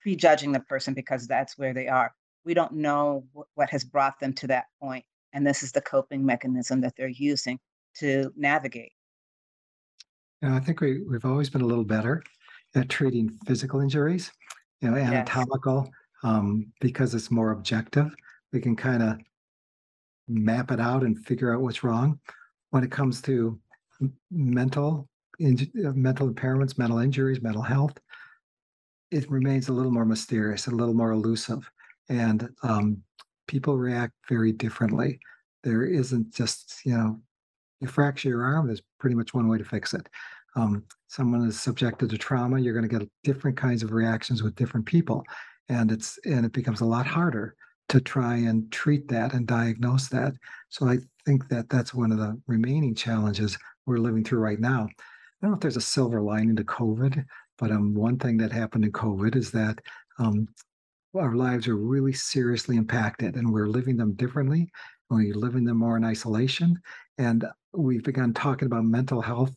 prejudging 0.00 0.52
the 0.52 0.60
person 0.60 0.94
because 0.94 1.26
that's 1.26 1.58
where 1.58 1.74
they 1.74 1.88
are. 1.88 2.14
We 2.44 2.54
don't 2.54 2.74
know 2.74 3.26
what 3.54 3.70
has 3.70 3.84
brought 3.84 4.20
them 4.20 4.32
to 4.34 4.46
that 4.48 4.66
point, 4.80 5.04
and 5.32 5.46
this 5.46 5.62
is 5.62 5.72
the 5.72 5.82
coping 5.82 6.24
mechanism 6.24 6.80
that 6.82 6.94
they're 6.96 7.08
using 7.08 7.58
to 7.96 8.32
navigate. 8.36 8.92
You 10.42 10.48
know, 10.48 10.54
I 10.54 10.60
think 10.60 10.80
we, 10.80 11.02
we've 11.02 11.24
always 11.24 11.50
been 11.50 11.62
a 11.62 11.66
little 11.66 11.84
better 11.84 12.22
at 12.74 12.88
treating 12.88 13.30
physical 13.46 13.80
injuries, 13.80 14.30
you 14.80 14.90
know, 14.90 14.96
Yes. 14.96 15.06
anatomical, 15.06 15.90
um, 16.22 16.72
because 16.80 17.14
it's 17.14 17.30
more 17.30 17.50
objective. 17.52 18.14
We 18.52 18.60
can 18.60 18.76
kind 18.76 19.02
of 19.02 19.18
map 20.28 20.70
it 20.70 20.80
out 20.80 21.02
and 21.02 21.18
figure 21.18 21.54
out 21.54 21.60
what's 21.62 21.82
wrong. 21.82 22.20
When 22.70 22.84
it 22.84 22.92
comes 22.92 23.22
to 23.22 23.58
mental, 24.30 25.08
inj- 25.40 25.84
uh, 25.84 25.92
mental 25.94 26.28
impairments, 26.32 26.78
mental 26.78 26.98
injuries, 26.98 27.40
mental 27.42 27.62
health, 27.62 27.98
it 29.10 29.28
remains 29.30 29.68
a 29.68 29.72
little 29.72 29.90
more 29.90 30.04
mysterious, 30.04 30.66
a 30.66 30.70
little 30.70 30.94
more 30.94 31.12
elusive, 31.12 31.70
and 32.08 32.50
um, 32.62 33.02
people 33.46 33.76
react 33.78 34.12
very 34.28 34.52
differently. 34.52 35.18
There 35.64 35.84
isn't 35.84 36.32
just, 36.34 36.84
you 36.84 36.92
know, 36.96 37.20
you 37.80 37.88
fracture 37.88 38.28
your 38.28 38.44
arm, 38.44 38.66
there's 38.66 38.82
pretty 38.98 39.16
much 39.16 39.34
one 39.34 39.48
way 39.48 39.58
to 39.58 39.64
fix 39.64 39.94
it. 39.94 40.08
um, 40.56 40.84
someone 41.06 41.46
is 41.46 41.60
subjected 41.60 42.10
to 42.10 42.18
trauma, 42.18 42.58
you're 42.58 42.74
going 42.74 42.88
to 42.88 42.98
get 42.98 43.08
different 43.22 43.56
kinds 43.56 43.82
of 43.82 43.92
reactions 43.92 44.42
with 44.42 44.54
different 44.54 44.86
people, 44.86 45.24
and 45.68 45.92
it's 45.92 46.18
and 46.24 46.44
it 46.44 46.52
becomes 46.52 46.80
a 46.80 46.84
lot 46.86 47.06
harder 47.06 47.54
to 47.88 48.00
try 48.00 48.36
and 48.36 48.70
treat 48.70 49.08
that 49.08 49.32
and 49.32 49.46
diagnose 49.46 50.08
that. 50.08 50.34
So 50.68 50.86
I 50.88 50.98
think 51.24 51.48
that 51.48 51.68
that's 51.70 51.94
one 51.94 52.12
of 52.12 52.18
the 52.18 52.38
remaining 52.46 52.94
challenges 52.94 53.56
we're 53.86 53.98
living 53.98 54.24
through 54.24 54.40
right 54.40 54.60
now. 54.60 54.88
I 54.90 55.40
don't 55.40 55.52
know 55.52 55.54
if 55.54 55.60
there's 55.60 55.76
a 55.76 55.80
silver 55.80 56.20
lining 56.20 56.56
to 56.56 56.64
COVID, 56.64 57.24
but 57.58 57.70
um, 57.70 57.94
one 57.94 58.18
thing 58.18 58.36
that 58.38 58.52
happened 58.52 58.84
in 58.84 58.92
COVID 58.92 59.36
is 59.36 59.50
that 59.52 59.80
um, 60.18 60.48
our 61.14 61.34
lives 61.34 61.66
are 61.68 61.76
really 61.76 62.12
seriously 62.12 62.76
impacted, 62.76 63.36
and 63.36 63.50
we're 63.50 63.68
living 63.68 63.96
them 63.96 64.12
differently. 64.14 64.70
We're 65.08 65.34
living 65.34 65.64
them 65.64 65.78
more 65.78 65.96
in 65.96 66.04
isolation, 66.04 66.78
and 67.18 67.44
we've 67.72 68.04
begun 68.04 68.32
talking 68.32 68.66
about 68.66 68.84
mental 68.84 69.20
health 69.20 69.54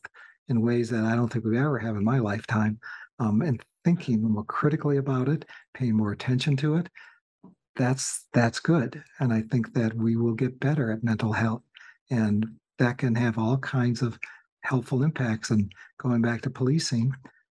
in 0.49 0.61
ways 0.61 0.89
that 0.89 1.05
I 1.05 1.15
don't 1.15 1.31
think 1.31 1.45
we 1.45 1.57
ever 1.57 1.79
have 1.79 1.95
in 1.95 2.03
my 2.03 2.19
lifetime, 2.19 2.79
um, 3.19 3.41
and 3.41 3.61
thinking 3.85 4.21
more 4.21 4.43
critically 4.43 4.97
about 4.97 5.29
it, 5.29 5.45
paying 5.73 5.95
more 5.95 6.11
attention 6.11 6.57
to 6.57 6.75
it 6.75 6.89
that's 7.75 8.27
that's 8.33 8.59
good. 8.59 9.03
And 9.19 9.33
i 9.33 9.41
think 9.41 9.73
that 9.73 9.93
we 9.93 10.15
will 10.15 10.33
get 10.33 10.59
better 10.59 10.91
at 10.91 11.03
mental 11.03 11.33
health 11.33 11.63
and 12.09 12.45
that 12.79 12.97
can 12.97 13.15
have 13.15 13.37
all 13.37 13.57
kinds 13.57 14.01
of 14.01 14.17
helpful 14.63 15.03
impacts. 15.03 15.49
And 15.49 15.71
going 15.97 16.21
back 16.21 16.41
to 16.41 16.49
policing 16.49 17.13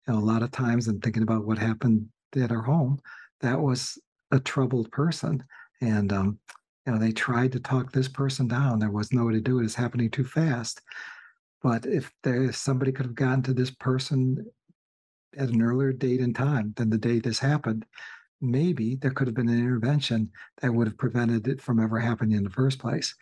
you 0.08 0.14
know, 0.14 0.20
a 0.20 0.20
lot 0.20 0.44
of 0.44 0.52
times 0.52 0.88
and 0.88 1.02
thinking 1.02 1.24
about 1.24 1.46
what 1.46 1.58
happened 1.58 2.08
at 2.36 2.52
our 2.52 2.62
home 2.62 3.00
that 3.42 3.60
was 3.60 3.98
a 4.32 4.40
troubled 4.40 4.92
person. 4.92 5.44
And 5.82 6.12
um, 6.14 6.40
you 6.86 6.94
know 6.94 7.00
they 7.00 7.12
tried 7.12 7.52
to 7.52 7.60
talk 7.60 7.92
this 7.92 8.08
person 8.08 8.48
down 8.48 8.80
there 8.80 8.92
was 8.92 9.12
no 9.14 9.26
way 9.26 9.34
to 9.34 9.42
do 9.42 9.60
it 9.60 9.66
it's 9.66 9.76
happening 9.76 10.10
too 10.10 10.24
fast 10.24 10.82
but 11.62 11.86
if 11.86 12.12
there 12.24 12.44
if 12.44 12.56
somebody 12.56 12.92
could 12.92 13.06
have 13.06 13.16
gotten 13.16 13.42
to 13.44 13.54
this 13.54 13.72
person 13.72 14.46
at 15.38 15.50
an 15.50 15.62
earlier 15.62 15.92
date 15.92 16.22
and 16.22 16.36
time 16.36 16.74
than 16.78 16.90
the 16.90 16.98
day 16.98 17.20
this 17.20 17.40
happened 17.40 17.86
maybe 18.42 18.96
there 18.96 19.12
could 19.12 19.28
have 19.28 19.36
been 19.36 19.50
an 19.50 19.60
intervention 19.60 20.32
that 20.62 20.74
would 20.74 20.88
have 20.88 20.98
prevented 20.98 21.48
it 21.48 21.62
from 21.62 21.80
ever 21.80 22.00
happening 22.00 22.38
in 22.38 22.44
the 22.44 22.50
first 22.50 22.80
place. 22.80 23.16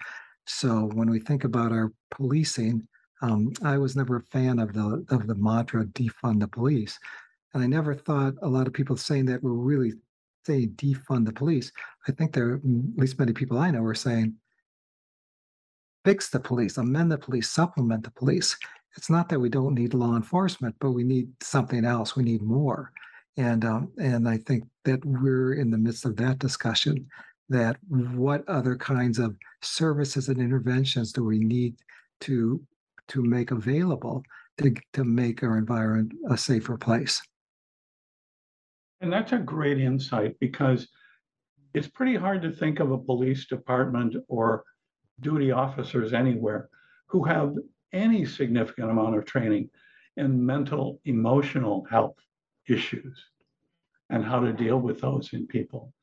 So 0.46 0.90
when 0.94 1.10
we 1.10 1.20
think 1.20 1.44
about 1.44 1.72
our 1.72 1.94
policing, 2.12 2.88
um, 3.22 3.54
I 3.64 3.78
was 3.78 3.96
never 3.96 4.18
a 4.18 4.24
fan 4.24 4.60
of 4.60 4.74
the 4.74 5.06
of 5.10 5.28
the 5.28 5.36
mantra 5.36 5.86
defund 5.86 6.42
the 6.42 6.48
police, 6.48 7.00
and 7.54 7.64
I 7.64 7.68
never 7.68 7.96
thought 7.96 8.34
a 8.42 8.50
lot 8.50 8.68
of 8.68 8.74
people 8.74 8.98
saying 8.98 9.28
that 9.28 9.42
were 9.42 9.54
really 9.54 9.94
saying 10.46 10.74
defund 10.76 11.26
the 11.26 11.32
police. 11.32 11.72
I 12.08 12.12
think 12.12 12.34
there, 12.34 12.50
are 12.50 12.56
at 12.56 12.62
least 12.98 13.20
many 13.20 13.34
people 13.34 13.58
I 13.58 13.72
know, 13.72 13.82
were 13.82 13.96
saying 13.96 14.36
fix 16.04 16.30
the 16.30 16.40
police, 16.40 16.78
amend 16.78 17.12
the 17.12 17.18
police, 17.18 17.50
supplement 17.50 18.04
the 18.04 18.12
police. 18.12 18.58
It's 18.98 19.10
not 19.10 19.30
that 19.30 19.40
we 19.40 19.50
don't 19.50 19.74
need 19.74 19.94
law 19.94 20.16
enforcement, 20.16 20.76
but 20.80 20.92
we 20.92 21.04
need 21.04 21.30
something 21.42 21.86
else. 21.86 22.16
We 22.16 22.24
need 22.24 22.42
more. 22.42 22.92
And 23.38 23.66
um, 23.66 23.92
and 23.98 24.30
I 24.30 24.38
think 24.38 24.66
that 24.86 25.04
we're 25.04 25.54
in 25.54 25.72
the 25.72 25.78
midst 25.78 26.06
of 26.06 26.16
that 26.18 26.40
discussion. 26.40 27.08
That 27.50 27.78
what 27.90 28.48
other 28.48 28.76
kinds 28.76 29.20
of 29.20 29.36
services 29.62 30.30
and 30.30 30.40
interventions 30.40 31.12
do 31.12 31.24
we 31.24 31.40
need 31.40 31.76
to 32.22 32.62
to 33.10 33.24
make 33.24 33.52
available 33.52 34.24
to 34.60 34.74
to 34.94 35.04
make 35.04 35.42
our 35.42 35.58
environment 35.58 36.14
a 36.30 36.38
safer 36.38 36.78
place? 36.78 37.22
And 39.02 39.12
that's 39.12 39.32
a 39.34 39.40
great 39.40 39.80
insight 39.80 40.40
because 40.40 40.88
it's 41.74 41.88
pretty 41.88 42.16
hard 42.16 42.42
to 42.44 42.52
think 42.52 42.80
of 42.80 42.92
a 42.92 42.98
police 42.98 43.46
department 43.46 44.16
or 44.28 44.64
duty 45.20 45.52
officers 45.52 46.14
anywhere 46.14 46.70
who 47.08 47.24
have 47.24 47.56
any 47.92 48.26
significant 48.26 48.92
amount 48.92 49.16
of 49.16 49.26
training 49.26 49.70
in 50.18 50.46
mental 50.46 51.00
emotional 51.06 51.86
health 51.90 52.18
issues 52.68 53.26
and 54.10 54.24
how 54.24 54.40
to 54.40 54.54
deal 54.54 54.80
with 54.80 55.02
those 55.02 55.34
in 55.34 55.48
people. 55.48 55.94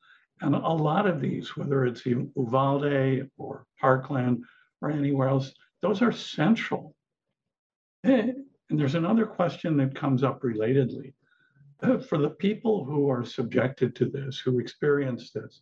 And 0.41 0.55
a 0.55 0.59
lot 0.59 1.07
of 1.07 1.21
these, 1.21 1.55
whether 1.55 1.85
it's 1.85 2.05
Uvalde 2.05 3.29
or 3.37 3.65
Parkland 3.79 4.43
or 4.81 4.89
anywhere 4.89 5.27
else, 5.29 5.53
those 5.81 6.01
are 6.01 6.11
central. 6.11 6.95
Eh, 8.03 8.31
And 8.69 8.79
there's 8.79 8.95
another 8.95 9.25
question 9.25 9.77
that 9.77 9.95
comes 9.95 10.23
up 10.23 10.41
relatedly. 10.41 11.13
For 12.07 12.17
the 12.17 12.29
people 12.29 12.85
who 12.85 13.09
are 13.09 13.25
subjected 13.25 13.95
to 13.95 14.05
this, 14.05 14.37
who 14.39 14.59
experience 14.59 15.31
this, 15.31 15.61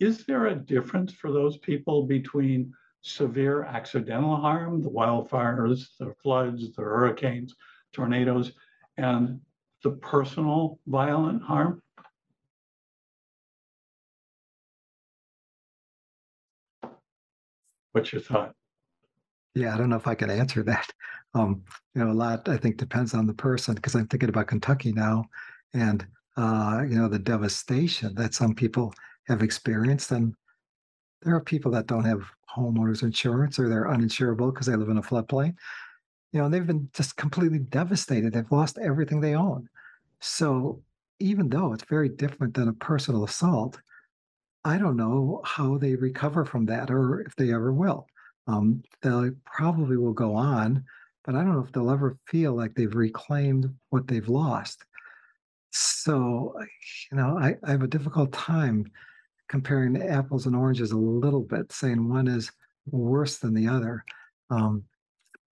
is 0.00 0.24
there 0.24 0.46
a 0.46 0.54
difference 0.54 1.12
for 1.12 1.30
those 1.30 1.58
people 1.58 2.06
between 2.06 2.72
severe 3.02 3.64
accidental 3.64 4.36
harm, 4.36 4.82
the 4.82 4.90
wildfires, 4.90 5.88
the 5.98 6.14
floods, 6.22 6.72
the 6.74 6.82
hurricanes, 6.82 7.54
tornadoes, 7.92 8.52
and 8.96 9.40
the 9.82 9.90
personal 9.90 10.78
violent 10.86 11.42
harm? 11.42 11.82
What's 17.92 18.12
your 18.12 18.22
thought? 18.22 18.54
Yeah, 19.54 19.74
I 19.74 19.78
don't 19.78 19.90
know 19.90 19.96
if 19.96 20.06
I 20.06 20.14
can 20.14 20.30
answer 20.30 20.62
that. 20.64 20.88
Um, 21.34 21.62
you 21.94 22.04
know, 22.04 22.10
a 22.10 22.12
lot 22.12 22.46
I 22.50 22.58
think 22.58 22.76
depends 22.76 23.14
on 23.14 23.26
the 23.26 23.32
person 23.32 23.74
because 23.74 23.94
I'm 23.94 24.06
thinking 24.06 24.28
about 24.28 24.48
Kentucky 24.48 24.92
now, 24.92 25.24
and 25.72 26.06
uh, 26.36 26.82
you 26.86 26.94
know 26.94 27.08
the 27.08 27.18
devastation 27.18 28.14
that 28.16 28.34
some 28.34 28.54
people 28.54 28.92
have 29.28 29.42
experienced, 29.42 30.10
and 30.12 30.34
there 31.22 31.34
are 31.34 31.40
people 31.40 31.70
that 31.72 31.86
don't 31.86 32.04
have 32.04 32.22
homeowners 32.56 33.02
insurance 33.02 33.58
or 33.58 33.68
they're 33.68 33.86
uninsurable 33.86 34.52
because 34.52 34.66
they 34.66 34.76
live 34.76 34.90
in 34.90 34.98
a 34.98 35.02
floodplain. 35.02 35.54
You 36.32 36.40
know, 36.42 36.48
they've 36.48 36.66
been 36.66 36.90
just 36.94 37.16
completely 37.16 37.60
devastated. 37.60 38.32
They've 38.32 38.52
lost 38.52 38.78
everything 38.78 39.20
they 39.20 39.34
own. 39.36 39.68
So 40.20 40.82
even 41.20 41.48
though 41.50 41.72
it's 41.74 41.84
very 41.84 42.08
different 42.10 42.54
than 42.54 42.68
a 42.68 42.74
personal 42.74 43.24
assault, 43.24 43.80
I 44.64 44.78
don't 44.78 44.96
know 44.96 45.42
how 45.44 45.78
they 45.78 45.96
recover 45.96 46.44
from 46.44 46.66
that 46.66 46.90
or 46.90 47.20
if 47.22 47.36
they 47.36 47.52
ever 47.52 47.72
will. 47.72 48.06
Um, 48.46 48.82
they 49.02 49.30
probably 49.44 49.96
will 49.96 50.12
go 50.12 50.34
on, 50.34 50.84
but 51.24 51.34
I 51.34 51.38
don't 51.38 51.52
know 51.52 51.64
if 51.64 51.72
they'll 51.72 51.90
ever 51.90 52.18
feel 52.26 52.54
like 52.54 52.74
they've 52.74 52.94
reclaimed 52.94 53.72
what 53.90 54.08
they've 54.08 54.28
lost. 54.28 54.84
So, 55.70 56.54
you 57.10 57.16
know, 57.16 57.38
I, 57.38 57.56
I 57.64 57.70
have 57.70 57.82
a 57.82 57.88
difficult 57.88 58.32
time 58.32 58.90
comparing 59.48 60.00
apples 60.02 60.46
and 60.46 60.56
oranges 60.56 60.92
a 60.92 60.96
little 60.96 61.42
bit, 61.42 61.72
saying 61.72 62.08
one 62.08 62.26
is 62.26 62.50
worse 62.86 63.38
than 63.38 63.54
the 63.54 63.68
other. 63.68 64.04
Um, 64.50 64.84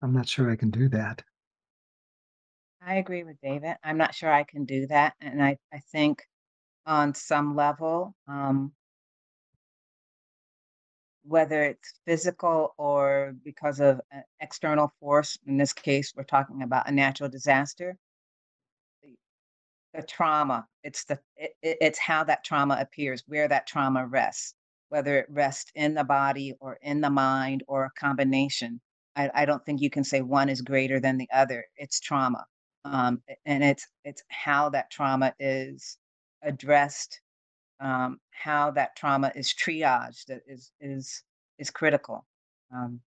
I'm 0.02 0.12
not 0.12 0.28
sure 0.28 0.50
I 0.50 0.56
can 0.56 0.70
do 0.70 0.88
that. 0.88 1.22
I 2.82 2.94
agree 2.94 3.24
with 3.24 3.36
David. 3.42 3.76
I'm 3.84 3.98
not 3.98 4.14
sure 4.14 4.32
I 4.32 4.44
can 4.44 4.64
do 4.64 4.86
that. 4.86 5.14
And 5.20 5.42
I, 5.42 5.58
I 5.72 5.80
think 5.92 6.22
on 6.86 7.14
some 7.14 7.54
level, 7.54 8.14
um, 8.26 8.72
whether 11.24 11.64
it's 11.64 11.94
physical 12.06 12.74
or 12.78 13.34
because 13.44 13.80
of 13.80 14.00
an 14.12 14.24
external 14.40 14.92
force, 15.00 15.38
in 15.46 15.56
this 15.58 15.72
case, 15.72 16.14
we're 16.16 16.24
talking 16.24 16.62
about 16.62 16.88
a 16.88 16.92
natural 16.92 17.28
disaster, 17.28 17.96
the, 19.02 19.16
the 19.94 20.02
trauma, 20.02 20.66
it's 20.84 21.04
the 21.04 21.18
it- 21.36 21.56
it's 21.62 21.98
how 21.98 22.24
that 22.24 22.44
trauma 22.44 22.78
appears, 22.80 23.24
where 23.28 23.48
that 23.48 23.66
trauma 23.66 24.06
rests, 24.06 24.54
whether 24.90 25.18
it 25.18 25.26
rests 25.30 25.70
in 25.74 25.94
the 25.94 26.04
body 26.04 26.54
or 26.60 26.78
in 26.82 27.00
the 27.00 27.10
mind 27.10 27.62
or 27.68 27.84
a 27.86 27.90
combination. 28.00 28.80
I, 29.16 29.30
I 29.34 29.44
don't 29.46 29.64
think 29.66 29.80
you 29.82 29.90
can 29.90 30.04
say 30.04 30.22
one 30.22 30.48
is 30.48 30.62
greater 30.62 31.00
than 31.00 31.18
the 31.18 31.28
other. 31.32 31.66
It's 31.76 32.00
trauma 32.00 32.46
um, 32.84 33.22
and 33.46 33.62
it's 33.64 33.86
it's 34.04 34.22
how 34.28 34.70
that 34.70 34.90
trauma 34.90 35.34
is 35.38 35.98
addressed, 36.42 37.20
um, 37.80 38.20
how 38.30 38.70
that 38.72 38.96
trauma 38.96 39.32
is 39.34 39.52
triaged 39.52 40.30
is 40.46 40.72
is 40.80 41.22
is 41.58 41.70
critical. 41.70 42.26
Um, 42.74 43.00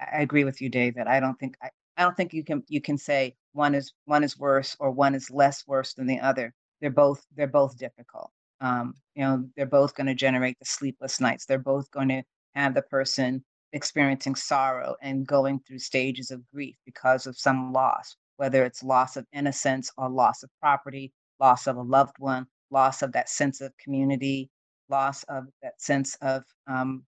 I, 0.00 0.18
I 0.18 0.22
agree 0.22 0.44
with 0.44 0.60
you, 0.60 0.68
David. 0.68 1.06
I 1.06 1.20
don't 1.20 1.38
think 1.38 1.56
I, 1.62 1.70
I 1.96 2.02
don't 2.02 2.16
think 2.16 2.32
you 2.32 2.44
can 2.44 2.62
you 2.68 2.80
can 2.80 2.98
say 2.98 3.36
one 3.52 3.74
is 3.74 3.92
one 4.04 4.24
is 4.24 4.38
worse 4.38 4.76
or 4.80 4.90
one 4.90 5.14
is 5.14 5.30
less 5.30 5.66
worse 5.66 5.94
than 5.94 6.06
the 6.06 6.20
other. 6.20 6.52
They're 6.80 6.90
both 6.90 7.24
they're 7.36 7.46
both 7.46 7.78
difficult. 7.78 8.30
Um, 8.60 8.94
you 9.14 9.22
know, 9.22 9.44
they're 9.56 9.66
both 9.66 9.94
going 9.94 10.06
to 10.06 10.14
generate 10.14 10.58
the 10.58 10.64
sleepless 10.64 11.20
nights. 11.20 11.44
They're 11.44 11.58
both 11.58 11.90
going 11.90 12.08
to 12.08 12.22
have 12.54 12.74
the 12.74 12.82
person 12.82 13.44
experiencing 13.72 14.34
sorrow 14.34 14.96
and 15.02 15.26
going 15.26 15.60
through 15.60 15.78
stages 15.78 16.30
of 16.30 16.48
grief 16.52 16.76
because 16.86 17.26
of 17.26 17.38
some 17.38 17.72
loss, 17.72 18.16
whether 18.38 18.64
it's 18.64 18.82
loss 18.82 19.16
of 19.16 19.26
innocence 19.32 19.90
or 19.98 20.08
loss 20.08 20.42
of 20.42 20.50
property, 20.60 21.12
loss 21.38 21.66
of 21.66 21.76
a 21.76 21.82
loved 21.82 22.16
one, 22.18 22.46
loss 22.70 23.02
of 23.02 23.12
that 23.12 23.28
sense 23.28 23.60
of 23.60 23.76
community, 23.78 24.50
loss 24.88 25.22
of 25.24 25.46
that 25.62 25.80
sense 25.80 26.16
of 26.22 26.42
um, 26.66 27.04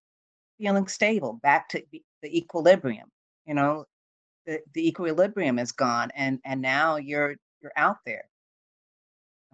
feeling 0.57 0.87
stable, 0.87 1.39
back 1.41 1.69
to 1.69 1.83
the 1.91 2.37
equilibrium. 2.37 3.09
You 3.45 3.53
know, 3.55 3.85
the, 4.45 4.59
the 4.73 4.87
equilibrium 4.87 5.59
is 5.59 5.71
gone, 5.71 6.11
and 6.15 6.39
and 6.45 6.61
now 6.61 6.97
you're 6.97 7.35
you're 7.61 7.73
out 7.75 7.97
there. 8.05 8.25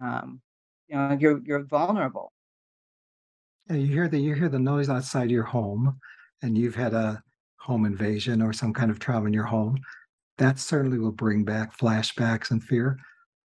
Um, 0.00 0.40
you 0.88 0.96
know, 0.96 1.16
you're 1.18 1.40
you're 1.44 1.64
vulnerable. 1.64 2.32
Yeah, 3.68 3.76
you 3.76 3.86
hear 3.86 4.08
the 4.08 4.18
you 4.18 4.34
hear 4.34 4.48
the 4.48 4.58
noise 4.58 4.88
outside 4.88 5.30
your 5.30 5.42
home, 5.44 5.98
and 6.42 6.56
you've 6.56 6.76
had 6.76 6.94
a 6.94 7.22
home 7.58 7.84
invasion 7.84 8.42
or 8.42 8.52
some 8.52 8.72
kind 8.72 8.90
of 8.90 8.98
trauma 8.98 9.26
in 9.26 9.32
your 9.32 9.44
home. 9.44 9.76
that 10.38 10.58
certainly 10.58 10.98
will 10.98 11.12
bring 11.12 11.44
back 11.44 11.76
flashbacks 11.76 12.50
and 12.50 12.62
fear. 12.62 12.98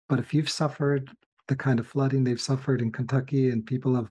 But 0.09 0.19
if 0.19 0.35
you've 0.35 0.51
suffered 0.51 1.11
the 1.51 1.57
kind 1.57 1.81
of 1.81 1.87
flooding 1.87 2.25
they've 2.25 2.41
suffered 2.41 2.81
in 2.81 2.93
Kentucky 2.93 3.51
and 3.51 3.67
people 3.67 3.95
have, 3.97 4.09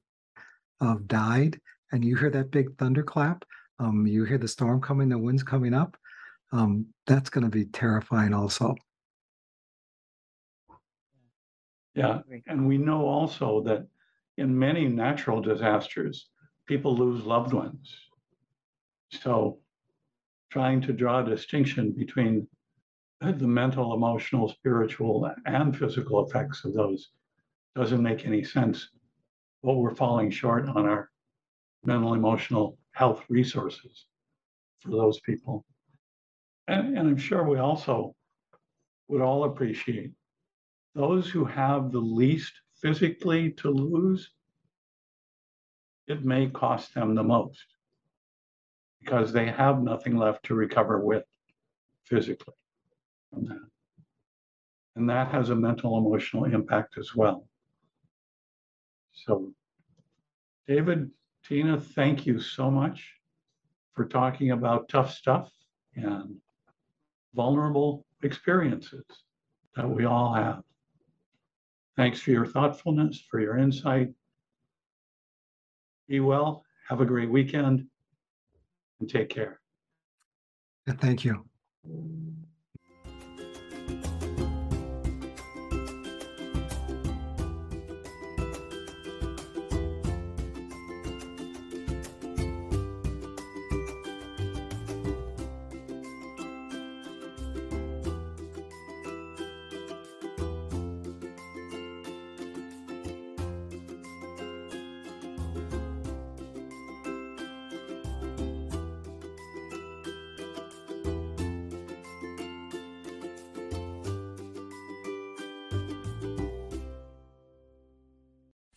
have 0.82 1.08
died, 1.08 1.60
and 1.92 2.06
you 2.06 2.16
hear 2.16 2.30
that 2.30 2.52
big 2.52 2.78
thunderclap, 2.78 3.44
um, 3.80 4.06
you 4.06 4.26
hear 4.26 4.38
the 4.38 4.48
storm 4.48 4.82
coming, 4.82 5.08
the 5.08 5.18
wind's 5.18 5.42
coming 5.42 5.74
up, 5.74 5.98
um, 6.52 6.86
that's 7.08 7.30
going 7.30 7.46
to 7.46 7.50
be 7.50 7.66
terrifying 7.66 8.34
also. 8.34 8.76
Yeah, 11.96 12.20
and 12.48 12.68
we 12.68 12.78
know 12.78 13.08
also 13.08 13.64
that 13.64 13.88
in 14.38 14.58
many 14.58 14.88
natural 14.88 15.42
disasters, 15.42 16.28
people 16.68 16.96
lose 16.96 17.24
loved 17.24 17.54
ones. 17.54 17.96
So 19.12 19.60
trying 20.52 20.82
to 20.82 20.94
draw 20.94 21.22
a 21.22 21.30
distinction 21.30 21.94
between 21.94 22.48
the 23.22 23.48
mental, 23.48 23.94
emotional, 23.94 24.50
spiritual, 24.50 25.32
and 25.46 25.78
physical 25.78 26.26
effects 26.26 26.66
of 26.66 26.74
those 26.74 27.10
doesn't 27.80 28.04
make 28.04 28.26
any 28.26 28.44
sense. 28.44 28.90
What 29.62 29.78
we're 29.78 29.96
falling 29.96 30.32
short 30.32 30.68
on 30.68 30.86
our 30.86 31.10
mental, 31.86 32.14
emotional 32.14 32.78
health 32.92 33.24
resources 33.30 34.06
for 34.80 34.90
those 34.90 35.22
people. 35.22 35.64
And, 36.68 36.98
and 36.98 37.08
I'm 37.08 37.18
sure 37.18 37.44
we 37.44 37.58
also 37.58 38.16
would 39.08 39.22
all 39.22 39.46
appreciate 39.46 40.12
those 40.94 41.30
who 41.30 41.46
have 41.46 41.94
the 41.94 42.00
least 42.00 42.52
physically 42.82 43.52
to 43.52 43.70
lose, 43.70 44.30
it 46.08 46.26
may 46.26 46.48
cost 46.48 46.94
them 46.94 47.16
the 47.16 47.24
most 47.24 47.64
because 49.00 49.32
they 49.32 49.46
have 49.46 49.82
nothing 49.82 50.18
left 50.18 50.44
to 50.48 50.54
recover 50.54 51.00
with 51.00 51.24
physically 52.04 52.56
from 53.32 53.46
that. 53.46 53.68
And 54.98 55.10
that 55.10 55.30
has 55.32 55.50
a 55.50 55.56
mental 55.56 55.98
emotional 55.98 56.44
impact 56.44 56.98
as 56.98 57.16
well. 57.16 57.49
So, 59.14 59.54
David, 60.68 61.12
Tina, 61.46 61.80
thank 61.80 62.26
you 62.26 62.40
so 62.40 62.70
much 62.70 63.14
for 63.94 64.06
talking 64.06 64.52
about 64.52 64.88
tough 64.90 65.14
stuff 65.14 65.52
and 65.96 66.36
vulnerable 67.34 68.06
experiences 68.24 69.04
that 69.76 69.90
we 69.90 70.06
all 70.06 70.34
have. 70.34 70.62
Thanks 71.98 72.22
for 72.22 72.32
your 72.32 72.46
thoughtfulness, 72.46 73.26
for 73.30 73.40
your 73.40 73.58
insight. 73.58 74.10
Be 76.08 76.20
well, 76.20 76.64
have 76.88 77.02
a 77.02 77.06
great 77.06 77.30
weekend, 77.30 77.86
and 79.00 79.10
take 79.10 79.30
care. 79.30 79.60
Thank 80.88 81.24
you. 81.24 81.46